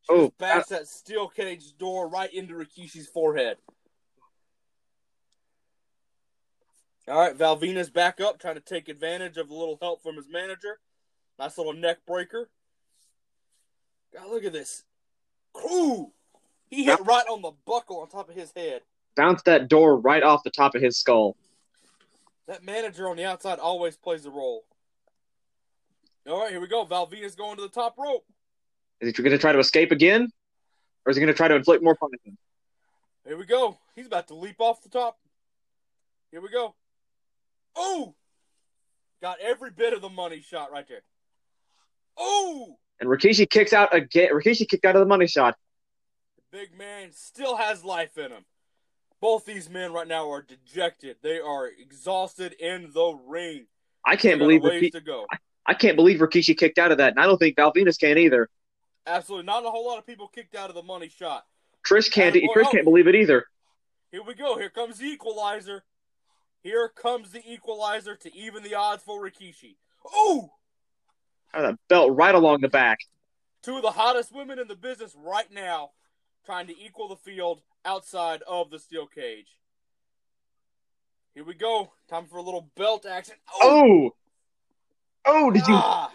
She 0.02 0.12
Oh, 0.12 0.34
bashed 0.38 0.68
that 0.68 0.86
steel 0.88 1.28
cage 1.28 1.74
door 1.78 2.06
right 2.06 2.30
into 2.34 2.52
Rikishi's 2.52 3.08
forehead. 3.08 3.56
All 7.08 7.18
right, 7.18 7.34
Val 7.34 7.56
Venis's 7.56 7.88
back 7.88 8.20
up, 8.20 8.38
trying 8.38 8.56
to 8.56 8.60
take 8.60 8.90
advantage 8.90 9.38
of 9.38 9.48
a 9.48 9.54
little 9.54 9.78
help 9.80 10.02
from 10.02 10.16
his 10.16 10.28
manager. 10.28 10.80
Nice 11.38 11.56
little 11.56 11.72
neck 11.72 12.00
breaker. 12.06 12.50
God, 14.12 14.28
look 14.28 14.44
at 14.44 14.52
this. 14.52 14.84
Ooh! 15.72 16.12
He 16.68 16.84
hit 16.84 17.00
right 17.06 17.24
on 17.30 17.40
the 17.40 17.52
buckle 17.64 18.00
on 18.00 18.08
top 18.10 18.28
of 18.28 18.34
his 18.34 18.52
head. 18.54 18.82
Bounced 19.16 19.46
that 19.46 19.68
door 19.68 19.98
right 19.98 20.22
off 20.22 20.42
the 20.44 20.50
top 20.50 20.74
of 20.74 20.82
his 20.82 20.98
skull. 20.98 21.38
That 22.46 22.62
manager 22.62 23.08
on 23.08 23.16
the 23.16 23.24
outside 23.24 23.58
always 23.58 23.96
plays 23.96 24.26
a 24.26 24.30
role. 24.30 24.64
All 26.28 26.40
right, 26.40 26.50
here 26.50 26.60
we 26.60 26.68
go. 26.68 26.84
Val 26.84 27.06
Venis's 27.06 27.34
going 27.34 27.56
to 27.56 27.62
the 27.62 27.68
top 27.68 27.96
rope. 27.98 28.24
Is 29.00 29.14
he 29.14 29.22
going 29.22 29.32
to 29.32 29.38
try 29.38 29.52
to 29.52 29.58
escape 29.58 29.92
again? 29.92 30.30
Or 31.04 31.10
is 31.10 31.16
he 31.16 31.20
going 31.20 31.32
to 31.32 31.36
try 31.36 31.48
to 31.48 31.54
inflict 31.54 31.82
more 31.82 31.94
punishment? 31.94 32.38
Here 33.26 33.36
we 33.36 33.44
go. 33.44 33.78
He's 33.94 34.06
about 34.06 34.28
to 34.28 34.34
leap 34.34 34.56
off 34.58 34.82
the 34.82 34.88
top. 34.88 35.18
Here 36.30 36.40
we 36.40 36.48
go. 36.50 36.74
Oh! 37.76 38.14
Got 39.20 39.38
every 39.40 39.70
bit 39.70 39.92
of 39.92 40.00
the 40.00 40.08
money 40.08 40.40
shot 40.40 40.70
right 40.72 40.86
there. 40.88 41.02
Oh! 42.16 42.78
And 43.00 43.08
Rikishi 43.08 43.48
kicks 43.48 43.72
out 43.72 43.94
again. 43.94 44.30
Rikishi 44.32 44.68
kicked 44.68 44.84
out 44.84 44.96
of 44.96 45.00
the 45.00 45.06
money 45.06 45.26
shot. 45.26 45.56
The 46.36 46.58
big 46.58 46.78
man 46.78 47.10
still 47.12 47.56
has 47.56 47.84
life 47.84 48.16
in 48.16 48.30
him. 48.30 48.44
Both 49.24 49.46
these 49.46 49.70
men 49.70 49.94
right 49.94 50.06
now 50.06 50.30
are 50.30 50.42
dejected. 50.42 51.16
They 51.22 51.40
are 51.40 51.66
exhausted 51.66 52.52
in 52.60 52.90
the 52.92 53.18
ring. 53.26 53.64
I 54.04 54.16
can't 54.16 54.38
believe 54.38 54.60
ways 54.60 54.82
Rikishi, 54.82 54.92
to 54.92 55.00
go. 55.00 55.26
I 55.64 55.72
can't 55.72 55.96
believe 55.96 56.20
Rikishi 56.20 56.54
kicked 56.54 56.78
out 56.78 56.92
of 56.92 56.98
that, 56.98 57.12
and 57.12 57.18
I 57.18 57.24
don't 57.24 57.38
think 57.38 57.56
Val 57.56 57.72
Venis 57.72 57.98
can 57.98 58.18
either. 58.18 58.50
Absolutely, 59.06 59.46
not 59.46 59.64
a 59.64 59.70
whole 59.70 59.86
lot 59.86 59.96
of 59.96 60.06
people 60.06 60.28
kicked 60.28 60.54
out 60.54 60.68
of 60.68 60.74
the 60.74 60.82
money 60.82 61.08
shot. 61.08 61.46
Trish 61.88 62.12
can't. 62.12 62.36
Attaboy. 62.36 62.48
Trish 62.54 62.70
can't 62.70 62.84
believe 62.84 63.08
it 63.08 63.14
either. 63.14 63.46
Here 64.10 64.22
we 64.22 64.34
go. 64.34 64.58
Here 64.58 64.68
comes 64.68 64.98
the 64.98 65.06
equalizer. 65.06 65.84
Here 66.62 66.90
comes 66.94 67.30
the 67.30 67.40
equalizer 67.50 68.16
to 68.16 68.36
even 68.36 68.62
the 68.62 68.74
odds 68.74 69.02
for 69.04 69.22
Rikishi. 69.22 69.76
Oh! 70.12 70.50
Had 71.54 71.62
that 71.62 71.78
belt 71.88 72.14
right 72.14 72.34
along 72.34 72.60
the 72.60 72.68
back. 72.68 72.98
two 73.62 73.76
of 73.76 73.82
the 73.82 73.92
hottest 73.92 74.34
women 74.34 74.58
in 74.58 74.68
the 74.68 74.76
business 74.76 75.16
right 75.16 75.50
now 75.50 75.92
trying 76.44 76.66
to 76.66 76.78
equal 76.78 77.08
the 77.08 77.16
field 77.16 77.62
outside 77.84 78.42
of 78.48 78.70
the 78.70 78.78
steel 78.78 79.06
cage. 79.06 79.48
Here 81.34 81.44
we 81.44 81.54
go. 81.54 81.92
Time 82.08 82.26
for 82.26 82.36
a 82.38 82.42
little 82.42 82.70
belt 82.76 83.06
action. 83.06 83.34
Oh, 83.60 84.10
oh! 85.24 85.50
Did 85.50 85.66
you 85.66 85.74
Ah! 85.74 86.10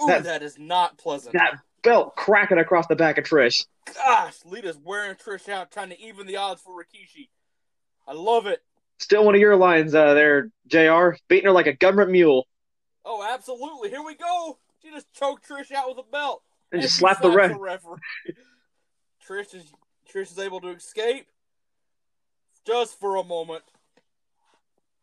Ooh, 0.00 0.06
That- 0.06 0.24
that 0.24 0.42
is 0.42 0.58
not 0.58 0.98
pleasant. 0.98 1.34
that 1.34 1.60
belt 1.82 2.16
cracking 2.16 2.58
across 2.58 2.86
the 2.86 2.96
back 2.96 3.18
of 3.18 3.24
Trish? 3.24 3.66
Gosh, 3.94 4.38
Lita's 4.44 4.78
wearing 4.78 5.14
Trish 5.16 5.48
out, 5.48 5.70
trying 5.70 5.90
to 5.90 6.00
even 6.00 6.26
the 6.26 6.36
odds 6.36 6.60
for 6.62 6.72
Rikishi. 6.80 7.28
I 8.06 8.12
love 8.12 8.46
it. 8.46 8.62
Still 8.98 9.24
one 9.24 9.34
of 9.34 9.40
your 9.40 9.56
lines 9.56 9.94
uh, 9.94 10.14
there, 10.14 10.50
Jr. 10.66 11.16
Beating 11.28 11.46
her 11.46 11.52
like 11.52 11.66
a 11.66 11.72
government 11.72 12.10
mule, 12.10 12.46
Oh, 13.04 13.26
absolutely. 13.28 13.90
Here 13.90 14.02
we 14.02 14.14
go. 14.14 14.58
She 14.80 14.90
just 14.90 15.12
choked 15.12 15.48
Trish 15.48 15.72
out 15.72 15.88
with 15.88 15.98
a 15.98 16.08
belt. 16.10 16.42
and 16.70 16.80
just 16.82 16.94
she 16.94 17.00
slap 17.00 17.20
the 17.20 17.30
ref. 17.30 17.52
referee. 17.58 17.98
Trish 19.26 19.54
is 19.54 19.72
Trish 20.12 20.32
is 20.32 20.38
able 20.38 20.60
to 20.60 20.68
escape 20.68 21.26
just 22.66 22.98
for 22.98 23.16
a 23.16 23.24
moment. 23.24 23.62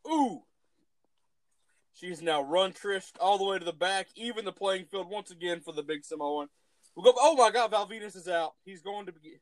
Ooh. 0.08 0.44
She's 1.94 2.22
now 2.22 2.42
run 2.42 2.72
Trish 2.72 3.12
all 3.20 3.38
the 3.38 3.44
way 3.44 3.60
to 3.60 3.66
the 3.66 3.74
back, 3.74 4.08
even 4.16 4.46
the 4.46 4.52
playing 4.52 4.86
field 4.86 5.10
once 5.10 5.32
again 5.32 5.60
for 5.60 5.74
the 5.74 5.84
big 5.84 6.06
Samoan. 6.06 6.48
We'll 6.96 7.12
go. 7.12 7.14
Oh 7.20 7.36
my 7.36 7.52
God, 7.52 7.72
Val 7.72 7.88
Venis 7.88 8.16
is 8.16 8.28
out. 8.28 8.54
He's 8.64 8.82
going 8.82 9.06
to 9.08 9.12
be. 9.12 9.38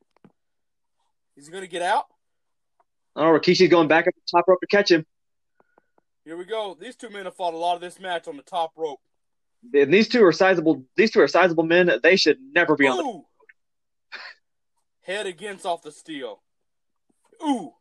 He's 1.36 1.48
going 1.48 1.62
to 1.62 1.68
get 1.68 1.82
out. 1.82 2.06
Oh, 3.14 3.22
Rikishi's 3.22 3.68
going 3.68 3.88
back 3.88 4.06
up 4.06 4.14
the 4.14 4.38
top 4.38 4.46
rope 4.48 4.60
to 4.60 4.66
catch 4.66 4.90
him. 4.90 5.06
Here 6.24 6.36
we 6.36 6.44
go. 6.44 6.76
These 6.78 6.96
two 6.96 7.10
men 7.10 7.24
have 7.24 7.36
fought 7.36 7.54
a 7.54 7.56
lot 7.56 7.74
of 7.74 7.80
this 7.80 7.98
match 7.98 8.28
on 8.28 8.36
the 8.36 8.42
top 8.42 8.72
rope. 8.76 9.00
And 9.72 9.92
these 9.92 10.08
two 10.08 10.24
are 10.24 10.32
sizable. 10.32 10.84
These 10.96 11.12
two 11.12 11.20
are 11.20 11.28
sizable 11.28 11.64
men. 11.64 11.90
They 12.02 12.16
should 12.16 12.38
never 12.54 12.76
be 12.76 12.86
on. 12.86 13.24
Head 15.08 15.26
against 15.26 15.64
off 15.64 15.80
the 15.80 15.90
steel. 15.90 16.42
Ooh. 17.42 17.72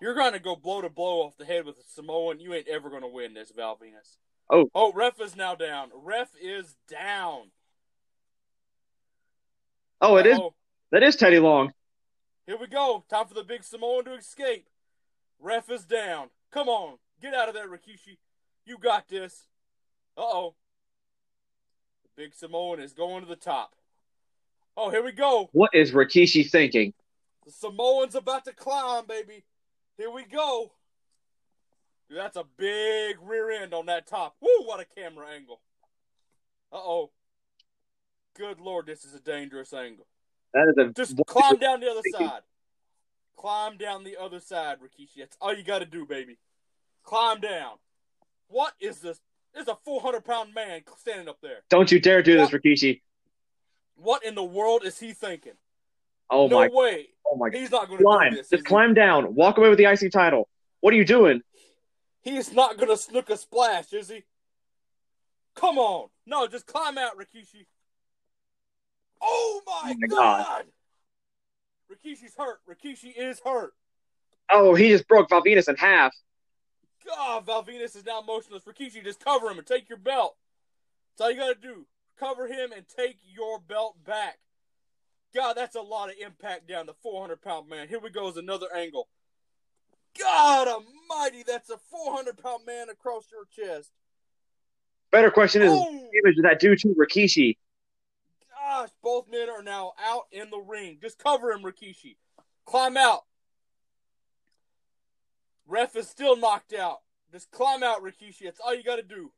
You're 0.00 0.14
going 0.14 0.32
to 0.32 0.38
go 0.38 0.56
blow 0.56 0.80
to 0.80 0.88
blow 0.88 1.20
off 1.20 1.36
the 1.36 1.44
head 1.44 1.66
with 1.66 1.76
a 1.76 1.82
Samoan. 1.94 2.40
You 2.40 2.54
ain't 2.54 2.68
ever 2.68 2.88
going 2.88 3.02
to 3.02 3.08
win 3.08 3.34
this, 3.34 3.52
Val 3.54 3.76
Venis. 3.76 4.16
Oh. 4.48 4.70
Oh, 4.74 4.92
ref 4.94 5.20
is 5.20 5.36
now 5.36 5.54
down. 5.54 5.90
Ref 5.94 6.30
is 6.40 6.74
down. 6.88 7.50
oh, 10.00 10.16
it 10.16 10.24
is. 10.24 10.38
Uh-oh. 10.38 10.54
That 10.90 11.02
is 11.02 11.16
Teddy 11.16 11.38
Long. 11.38 11.72
Here 12.46 12.56
we 12.56 12.66
go. 12.66 13.04
Time 13.10 13.26
for 13.26 13.34
the 13.34 13.44
big 13.44 13.62
Samoan 13.62 14.06
to 14.06 14.14
escape. 14.14 14.66
Ref 15.38 15.70
is 15.70 15.84
down. 15.84 16.28
Come 16.50 16.70
on. 16.70 16.96
Get 17.20 17.34
out 17.34 17.48
of 17.48 17.54
there, 17.54 17.68
Rikishi. 17.68 18.16
You 18.64 18.78
got 18.78 19.06
this. 19.08 19.48
Uh 20.16 20.22
oh. 20.22 20.54
The 22.04 22.22
big 22.22 22.34
Samoan 22.34 22.80
is 22.80 22.94
going 22.94 23.22
to 23.22 23.28
the 23.28 23.36
top. 23.36 23.74
Oh, 24.76 24.90
here 24.90 25.02
we 25.02 25.12
go. 25.12 25.48
What 25.52 25.70
is 25.72 25.92
Rikishi 25.92 26.48
thinking? 26.48 26.92
The 27.44 27.52
Samoan's 27.52 28.14
about 28.14 28.44
to 28.44 28.52
climb, 28.52 29.06
baby. 29.06 29.44
Here 29.96 30.10
we 30.10 30.24
go. 30.24 30.72
Dude, 32.08 32.18
that's 32.18 32.36
a 32.36 32.44
big 32.56 33.16
rear 33.22 33.50
end 33.50 33.72
on 33.72 33.86
that 33.86 34.06
top. 34.06 34.36
Woo, 34.40 34.66
what 34.66 34.80
a 34.80 34.84
camera 34.84 35.26
angle. 35.34 35.60
Uh 36.72 36.76
oh. 36.76 37.10
Good 38.36 38.60
lord, 38.60 38.86
this 38.86 39.04
is 39.04 39.14
a 39.14 39.20
dangerous 39.20 39.72
angle. 39.72 40.06
That 40.52 40.68
is 40.68 40.76
a 40.76 40.92
Just 40.92 41.16
climb 41.26 41.56
down 41.56 41.80
the 41.80 41.90
other 41.90 42.02
side. 42.12 42.42
Climb 43.36 43.78
down 43.78 44.04
the 44.04 44.16
other 44.20 44.40
side, 44.40 44.78
Rikishi. 44.80 45.18
That's 45.18 45.36
all 45.40 45.54
you 45.54 45.62
got 45.62 45.78
to 45.78 45.86
do, 45.86 46.04
baby. 46.04 46.38
Climb 47.02 47.40
down. 47.40 47.76
What 48.48 48.74
is 48.80 49.00
this? 49.00 49.20
There's 49.54 49.68
a 49.68 49.76
400 49.84 50.24
pound 50.24 50.54
man 50.54 50.82
standing 50.98 51.28
up 51.28 51.38
there. 51.40 51.62
Don't 51.70 51.90
you 51.90 51.98
dare 51.98 52.22
do 52.22 52.36
this, 52.36 52.50
Rikishi. 52.50 53.00
What 53.96 54.24
in 54.24 54.34
the 54.34 54.44
world 54.44 54.84
is 54.84 54.98
he 54.98 55.12
thinking? 55.12 55.52
Oh 56.30 56.48
no 56.48 56.60
my! 56.60 56.68
way. 56.72 57.08
Oh 57.30 57.36
my! 57.36 57.50
God. 57.50 57.58
He's 57.58 57.70
not 57.70 57.86
going 57.88 57.98
to 57.98 58.04
Climb! 58.04 58.30
do 58.30 58.36
this. 58.36 58.50
Just 58.50 58.52
is 58.54 58.60
he? 58.60 58.64
climb 58.66 58.94
down. 58.94 59.34
Walk 59.34 59.58
away 59.58 59.68
with 59.68 59.78
the 59.78 59.84
IC 59.84 60.12
title. 60.12 60.48
What 60.80 60.92
are 60.94 60.96
you 60.96 61.04
doing? 61.04 61.40
He's 62.22 62.52
not 62.52 62.76
going 62.76 62.88
to 62.88 62.94
Snuka 62.94 63.38
splash, 63.38 63.92
is 63.92 64.08
he? 64.08 64.24
Come 65.54 65.78
on. 65.78 66.08
No, 66.26 66.46
just 66.46 66.66
climb 66.66 66.98
out, 66.98 67.16
Rikishi. 67.16 67.66
Oh 69.22 69.62
my, 69.66 69.92
Oh 69.92 69.94
my 69.98 70.06
god. 70.08 70.44
God. 70.44 70.64
Rikishi's 71.90 72.34
hurt. 72.36 72.58
Rikishi 72.68 73.12
is 73.16 73.40
hurt. 73.44 73.72
Oh, 74.50 74.74
he 74.74 74.88
just 74.90 75.08
broke 75.08 75.30
Val 75.30 75.42
Venis 75.42 75.68
in 75.68 75.76
half. 75.76 76.12
God, 77.06 77.46
Val 77.46 77.62
Venis 77.64 77.96
is 77.96 78.04
now 78.04 78.22
motionless. 78.26 78.64
Rikishi, 78.64 79.02
just 79.02 79.24
cover 79.24 79.48
him 79.48 79.58
and 79.58 79.66
take 79.66 79.88
your 79.88 79.98
belt. 79.98 80.36
That's 81.16 81.24
all 81.26 81.30
you 81.30 81.38
got 81.38 81.60
to 81.60 81.68
do. 81.68 81.86
Cover 82.18 82.46
him 82.46 82.72
and 82.72 82.86
take 82.88 83.18
your 83.24 83.58
belt 83.58 83.96
back. 84.04 84.38
God, 85.34 85.54
that's 85.54 85.76
a 85.76 85.82
lot 85.82 86.08
of 86.08 86.14
impact 86.24 86.66
down 86.66 86.86
the 86.86 86.94
400 86.94 87.42
pound 87.42 87.68
man. 87.68 87.88
Here 87.88 87.98
we 88.00 88.10
go 88.10 88.28
is 88.28 88.36
another 88.36 88.68
angle. 88.74 89.08
God 90.18 90.66
almighty, 90.66 91.44
that's 91.46 91.68
a 91.68 91.76
400 91.90 92.38
pound 92.38 92.64
man 92.66 92.88
across 92.88 93.26
your 93.30 93.44
chest. 93.44 93.90
Better 95.10 95.30
question 95.30 95.62
is, 95.62 95.70
Oh, 95.72 96.08
damage 96.12 96.36
did 96.36 96.44
that 96.44 96.58
do 96.58 96.74
to 96.74 96.88
Rikishi? 96.88 97.56
gosh, 98.50 98.88
both 99.02 99.26
men 99.30 99.48
are 99.48 99.62
now 99.62 99.92
out 100.02 100.24
in 100.32 100.50
the 100.50 100.58
ring. 100.58 100.98
Just 101.00 101.18
cover 101.18 101.52
him, 101.52 101.62
Rikishi. 101.62 102.16
Climb 102.64 102.96
out. 102.96 103.24
Ref 105.68 105.94
is 105.96 106.08
still 106.08 106.36
knocked 106.36 106.72
out. 106.72 106.98
Just 107.30 107.50
climb 107.50 107.82
out, 107.82 108.02
Rikishi. 108.02 108.44
That's 108.44 108.60
all 108.60 108.74
you 108.74 108.82
got 108.82 108.96
to 108.96 109.02
do. 109.02 109.32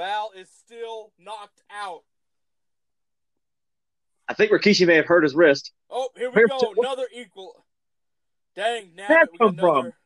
Val 0.00 0.30
is 0.34 0.48
still 0.64 1.12
knocked 1.18 1.60
out. 1.70 2.00
I 4.26 4.32
think 4.32 4.50
Rikishi 4.50 4.86
may 4.86 4.94
have 4.94 5.04
hurt 5.04 5.24
his 5.24 5.34
wrist. 5.34 5.72
Oh, 5.90 6.08
here 6.16 6.30
we 6.30 6.46
go. 6.48 6.58
the- 6.58 6.80
Another 6.80 7.06
equal. 7.12 7.66
Dang, 8.56 8.94
now 8.94 9.08
That 9.08 9.28
come 9.36 9.56
from? 9.56 9.76
another. 9.76 9.96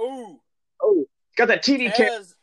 Ooh, 0.00 0.40
Oh, 0.82 1.06
got 1.36 1.46
that 1.46 1.62
TV 1.62 1.94
cam. 1.94 2.08
Taz. 2.10 2.34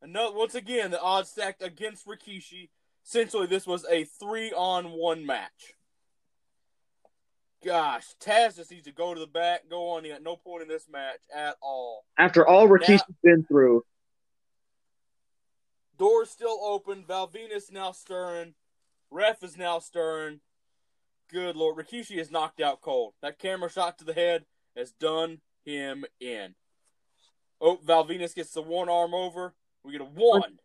Another 0.00 0.36
once 0.36 0.54
again 0.54 0.92
the 0.92 1.00
odds 1.02 1.30
stacked 1.30 1.60
against 1.60 2.06
Rikishi. 2.06 2.70
Essentially, 3.04 3.48
this 3.48 3.66
was 3.66 3.84
a 3.86 4.04
three-on-one 4.04 5.26
match. 5.26 5.74
Gosh, 7.64 8.04
Taz 8.20 8.56
just 8.56 8.70
needs 8.70 8.84
to 8.84 8.92
go 8.92 9.14
to 9.14 9.20
the 9.20 9.26
back, 9.26 9.68
go 9.68 9.90
on. 9.90 10.04
He 10.04 10.10
got 10.10 10.22
no 10.22 10.36
point 10.36 10.62
in 10.62 10.68
this 10.68 10.86
match 10.90 11.18
at 11.34 11.56
all. 11.60 12.04
After 12.16 12.46
all 12.46 12.68
Rikishi's 12.68 13.02
been 13.22 13.44
through, 13.44 13.82
Doors 15.98 16.30
still 16.30 16.58
open. 16.62 17.04
Val 17.06 17.26
Venis 17.28 17.72
now 17.72 17.90
stirring. 17.90 18.54
Ref 19.10 19.42
is 19.42 19.58
now 19.58 19.80
stirring. 19.80 20.40
Good 21.30 21.56
lord, 21.56 21.76
Rikishi 21.76 22.16
is 22.16 22.30
knocked 22.30 22.60
out 22.60 22.80
cold. 22.80 23.14
That 23.20 23.38
camera 23.38 23.70
shot 23.70 23.98
to 23.98 24.04
the 24.04 24.14
head 24.14 24.46
has 24.76 24.92
done 24.92 25.40
him 25.64 26.04
in. 26.20 26.54
Oh, 27.60 27.78
Val 27.84 28.06
Venis 28.06 28.34
gets 28.34 28.52
the 28.52 28.62
one 28.62 28.88
arm 28.88 29.12
over. 29.12 29.54
We 29.84 29.92
get 29.92 30.00
a 30.00 30.04
one, 30.04 30.60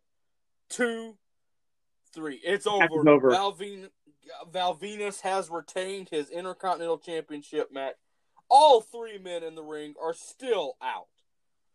two, 0.69 1.17
three. 2.13 2.39
It's 2.43 2.67
over. 2.67 2.85
is 2.85 3.07
over. 3.07 3.31
Valvin, 3.31 3.89
Val 4.51 4.75
Venis 4.75 5.21
has 5.21 5.49
retained 5.49 6.09
his 6.09 6.29
Intercontinental 6.29 6.97
Championship 6.97 7.71
match. 7.71 7.95
All 8.49 8.81
three 8.81 9.17
men 9.17 9.43
in 9.43 9.55
the 9.55 9.63
ring 9.63 9.95
are 10.01 10.13
still 10.13 10.75
out. 10.81 11.07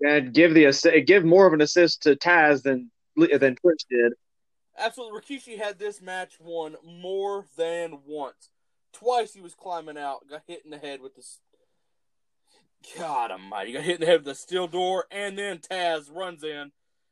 and 0.01 0.33
give 0.33 0.55
the 0.55 0.65
assi- 0.65 1.05
give 1.07 1.25
more 1.25 1.47
of 1.47 1.53
an 1.53 1.61
assist 1.61 2.03
to 2.03 2.15
Taz 2.15 2.63
than 2.63 2.91
than 3.17 3.57
Twitch 3.57 3.83
did. 3.91 4.13
Absolutely. 4.79 5.21
Rikishi 5.21 5.59
had 5.59 5.79
this 5.79 6.01
match 6.01 6.35
won 6.39 6.77
more 6.85 7.47
than 7.57 7.99
once. 8.07 8.51
Twice 8.93 9.35
he 9.35 9.41
was 9.41 9.55
climbing 9.55 9.99
out, 9.99 10.29
got 10.31 10.43
hit 10.47 10.65
in 10.65 10.71
the 10.71 10.79
head 10.79 11.01
with 11.01 11.17
this. 11.17 11.41
God 12.97 13.33
almighty. 13.33 13.73
Got 13.73 13.83
hit 13.83 13.97
in 13.97 14.01
the 14.03 14.07
head 14.07 14.21
with 14.21 14.27
the 14.27 14.35
steel 14.37 14.69
door, 14.69 15.07
and 15.11 15.37
then 15.37 15.59
Taz 15.59 16.15
runs 16.15 16.45
in, 16.45 16.71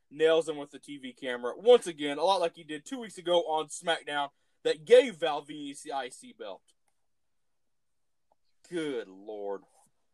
nails 0.09 0.47
him 0.47 0.55
with 0.55 0.71
the 0.71 0.79
TV 0.79 1.13
camera. 1.19 1.53
Once 1.57 1.87
again, 1.87 2.17
a 2.17 2.23
lot 2.23 2.39
like 2.39 2.55
he 2.55 2.63
did 2.63 2.85
two 2.85 2.99
weeks 2.99 3.17
ago 3.17 3.41
on 3.41 3.67
SmackDown, 3.67 4.29
that 4.67 4.83
gave 4.83 5.15
Val 5.15 5.41
Venis 5.41 5.81
the 5.81 5.93
IC 5.97 6.37
belt. 6.37 6.61
Good 8.69 9.07
lord. 9.07 9.61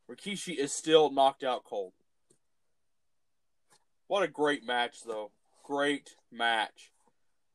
Rikishi 0.08 0.56
is 0.56 0.72
still 0.72 1.10
knocked 1.10 1.44
out 1.44 1.64
cold. 1.64 1.94
What 4.06 4.22
a 4.22 4.28
great 4.28 4.64
match, 4.64 4.98
though. 5.08 5.32
Great 5.64 6.18
match. 6.32 6.92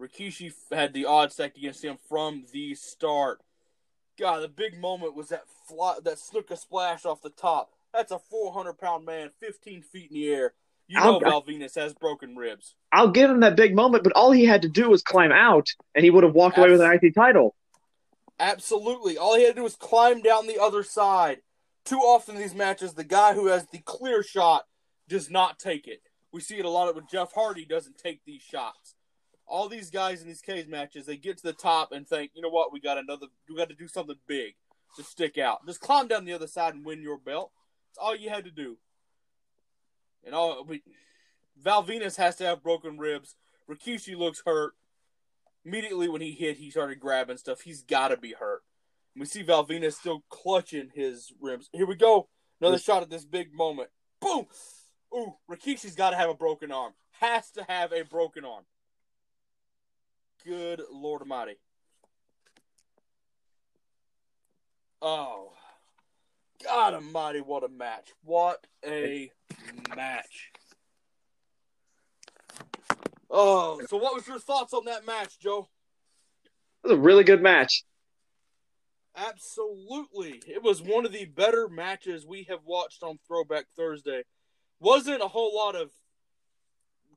Rikishi 0.00 0.52
had 0.72 0.92
the 0.92 1.06
odds 1.06 1.34
stacked 1.34 1.56
against 1.56 1.84
him 1.84 1.98
from 2.08 2.46
the 2.52 2.74
start. 2.74 3.42
God, 4.18 4.42
the 4.42 4.48
big 4.48 4.80
moment 4.80 5.14
was 5.14 5.28
that 5.28 5.44
fly, 5.68 5.98
that 6.02 6.18
Snuka 6.18 6.58
splash 6.58 7.04
off 7.04 7.22
the 7.22 7.30
top. 7.30 7.70
That's 7.94 8.10
a 8.10 8.18
400 8.18 8.72
pound 8.72 9.04
man, 9.04 9.30
15 9.38 9.82
feet 9.82 10.10
in 10.10 10.16
the 10.16 10.28
air. 10.28 10.54
You 10.88 10.98
know 10.98 11.14
I'll- 11.14 11.20
Val 11.20 11.42
Venis 11.42 11.74
has 11.74 11.92
broken 11.94 12.34
ribs. 12.34 12.74
I'll 12.92 13.10
give 13.10 13.30
him 13.30 13.40
that 13.40 13.56
big 13.56 13.74
moment, 13.74 14.04
but 14.04 14.14
all 14.14 14.32
he 14.32 14.46
had 14.46 14.62
to 14.62 14.68
do 14.68 14.88
was 14.88 15.02
climb 15.02 15.32
out, 15.32 15.68
and 15.94 16.02
he 16.04 16.10
would 16.10 16.24
have 16.24 16.34
walked 16.34 16.56
away 16.58 16.70
with 16.70 16.80
an 16.80 16.90
IC 16.90 17.12
title. 17.14 17.54
Absolutely. 18.40 19.18
All 19.18 19.36
he 19.36 19.42
had 19.44 19.50
to 19.50 19.60
do 19.60 19.62
was 19.64 19.76
climb 19.76 20.22
down 20.22 20.46
the 20.46 20.60
other 20.60 20.82
side. 20.82 21.42
Too 21.84 21.98
often 21.98 22.36
in 22.36 22.42
these 22.42 22.54
matches, 22.54 22.94
the 22.94 23.04
guy 23.04 23.34
who 23.34 23.46
has 23.46 23.66
the 23.66 23.78
clear 23.78 24.22
shot 24.22 24.64
does 25.08 25.30
not 25.30 25.58
take 25.58 25.86
it. 25.88 26.02
We 26.32 26.40
see 26.40 26.58
it 26.58 26.64
a 26.64 26.70
lot 26.70 26.94
with 26.94 27.08
Jeff 27.08 27.32
Hardy 27.32 27.64
doesn't 27.64 27.98
take 27.98 28.20
these 28.24 28.42
shots. 28.42 28.94
All 29.46 29.68
these 29.68 29.90
guys 29.90 30.20
in 30.20 30.28
these 30.28 30.42
cage 30.42 30.68
matches, 30.68 31.06
they 31.06 31.16
get 31.16 31.38
to 31.38 31.42
the 31.42 31.54
top 31.54 31.90
and 31.92 32.06
think, 32.06 32.32
you 32.34 32.42
know 32.42 32.50
what, 32.50 32.72
we 32.72 32.80
got 32.80 32.98
another, 32.98 33.26
we 33.48 33.56
got 33.56 33.70
to 33.70 33.74
do 33.74 33.88
something 33.88 34.16
big 34.26 34.54
to 34.96 35.02
stick 35.02 35.38
out. 35.38 35.66
Just 35.66 35.80
climb 35.80 36.06
down 36.06 36.26
the 36.26 36.34
other 36.34 36.46
side 36.46 36.74
and 36.74 36.84
win 36.84 37.00
your 37.02 37.18
belt. 37.18 37.50
That's 37.88 37.98
all 37.98 38.14
you 38.14 38.28
had 38.28 38.44
to 38.44 38.50
do. 38.50 38.76
And 40.24 40.34
all 40.34 40.64
we, 40.64 40.82
Val 41.56 41.84
Venis 41.84 42.16
has 42.16 42.36
to 42.36 42.44
have 42.44 42.62
broken 42.62 42.98
ribs. 42.98 43.36
Rikishi 43.70 44.16
looks 44.16 44.42
hurt. 44.44 44.74
Immediately 45.64 46.08
when 46.08 46.20
he 46.20 46.32
hit, 46.32 46.56
he 46.56 46.70
started 46.70 47.00
grabbing 47.00 47.36
stuff. 47.36 47.62
He's 47.62 47.82
got 47.82 48.08
to 48.08 48.16
be 48.16 48.32
hurt. 48.32 48.62
We 49.16 49.26
see 49.26 49.42
Val 49.42 49.66
Venis 49.66 49.94
still 49.94 50.22
clutching 50.28 50.90
his 50.94 51.32
ribs. 51.40 51.68
Here 51.72 51.86
we 51.86 51.96
go. 51.96 52.28
Another 52.60 52.78
shot 52.78 53.02
at 53.02 53.10
this 53.10 53.24
big 53.24 53.52
moment. 53.52 53.88
Boom! 54.20 54.46
Ooh, 55.14 55.34
Rikishi's 55.50 55.94
got 55.94 56.10
to 56.10 56.16
have 56.16 56.30
a 56.30 56.34
broken 56.34 56.72
arm. 56.72 56.92
Has 57.20 57.50
to 57.52 57.64
have 57.64 57.92
a 57.92 58.02
broken 58.02 58.44
arm. 58.44 58.64
Good 60.44 60.82
Lord 60.92 61.22
Almighty. 61.22 61.56
Oh. 65.00 65.52
God 66.64 66.94
Almighty, 66.94 67.40
what 67.40 67.64
a 67.64 67.68
match. 67.68 68.12
What 68.24 68.66
a 68.84 69.30
match. 69.96 70.50
Oh, 73.30 73.80
so 73.88 73.96
what 73.96 74.14
was 74.14 74.26
your 74.26 74.38
thoughts 74.38 74.72
on 74.72 74.86
that 74.86 75.06
match, 75.06 75.38
Joe? 75.38 75.68
It 76.84 76.88
was 76.88 76.98
a 76.98 77.00
really 77.00 77.24
good 77.24 77.42
match. 77.42 77.84
Absolutely. 79.16 80.40
It 80.46 80.62
was 80.62 80.80
one 80.80 81.04
of 81.04 81.12
the 81.12 81.24
better 81.26 81.68
matches 81.68 82.24
we 82.26 82.44
have 82.48 82.60
watched 82.64 83.02
on 83.02 83.18
Throwback 83.26 83.66
Thursday. 83.76 84.22
Wasn't 84.80 85.22
a 85.22 85.28
whole 85.28 85.54
lot 85.54 85.74
of 85.74 85.90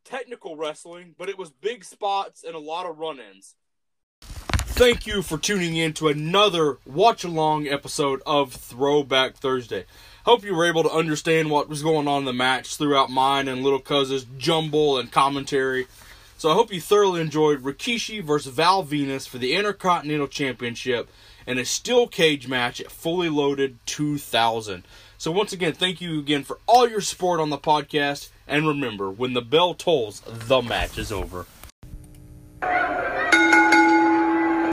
technical 0.04 0.58
wrestling, 0.58 1.16
but 1.18 1.30
it 1.30 1.38
was 1.38 1.52
big 1.52 1.86
spots 1.86 2.44
and 2.44 2.56
a 2.56 2.60
lot 2.60 2.88
of 2.88 2.98
run 2.98 3.20
ins. 3.20 3.56
Thank 4.82 5.06
you 5.06 5.22
for 5.22 5.38
tuning 5.38 5.76
in 5.76 5.94
to 5.94 6.08
another 6.08 6.80
watch 6.88 7.24
along 7.24 7.68
episode 7.68 8.20
of 8.26 8.52
Throwback 8.52 9.36
Thursday. 9.36 9.86
Hope 10.26 10.44
you 10.44 10.56
were 10.56 10.66
able 10.66 10.82
to 10.82 10.90
understand 10.90 11.52
what 11.52 11.70
was 11.70 11.84
going 11.84 12.08
on 12.08 12.22
in 12.22 12.26
the 12.26 12.34
match 12.34 12.78
throughout 12.78 13.12
mine 13.12 13.48
and 13.48 13.62
Little 13.62 13.78
Cuz's 13.80 14.26
jumble 14.40 14.98
and 14.98 15.12
commentary. 15.12 15.86
So 16.40 16.50
I 16.50 16.56
hope 16.56 16.74
you 16.74 16.82
thoroughly 16.82 17.22
enjoyed 17.22 17.62
Rikishi 17.62 18.24
versus 18.24 18.56
Val 18.56 18.84
Venis 18.84 19.30
for 19.30 19.38
the 19.38 19.54
Intercontinental 19.54 20.28
Championship 20.28 21.12
and 21.46 21.60
a 21.60 21.64
steel 21.64 22.08
cage 22.08 22.48
match 22.48 22.82
at 22.82 22.90
Fully 22.90 23.30
Loaded 23.30 23.78
2000. 23.86 24.84
So 25.20 25.32
once 25.32 25.54
again, 25.54 25.74
thank 25.74 26.02
you 26.02 26.18
again 26.18 26.44
for 26.44 26.58
all 26.66 26.90
your 26.90 27.02
support 27.02 27.40
on 27.40 27.52
the 27.52 27.60
podcast. 27.60 28.30
And 28.48 28.68
remember, 28.68 29.12
when 29.12 29.34
the 29.34 29.44
bell 29.44 29.76
tolls, 29.76 30.24
the 30.26 30.64
match 30.64 30.98
is 30.98 31.12
over. 31.12 31.46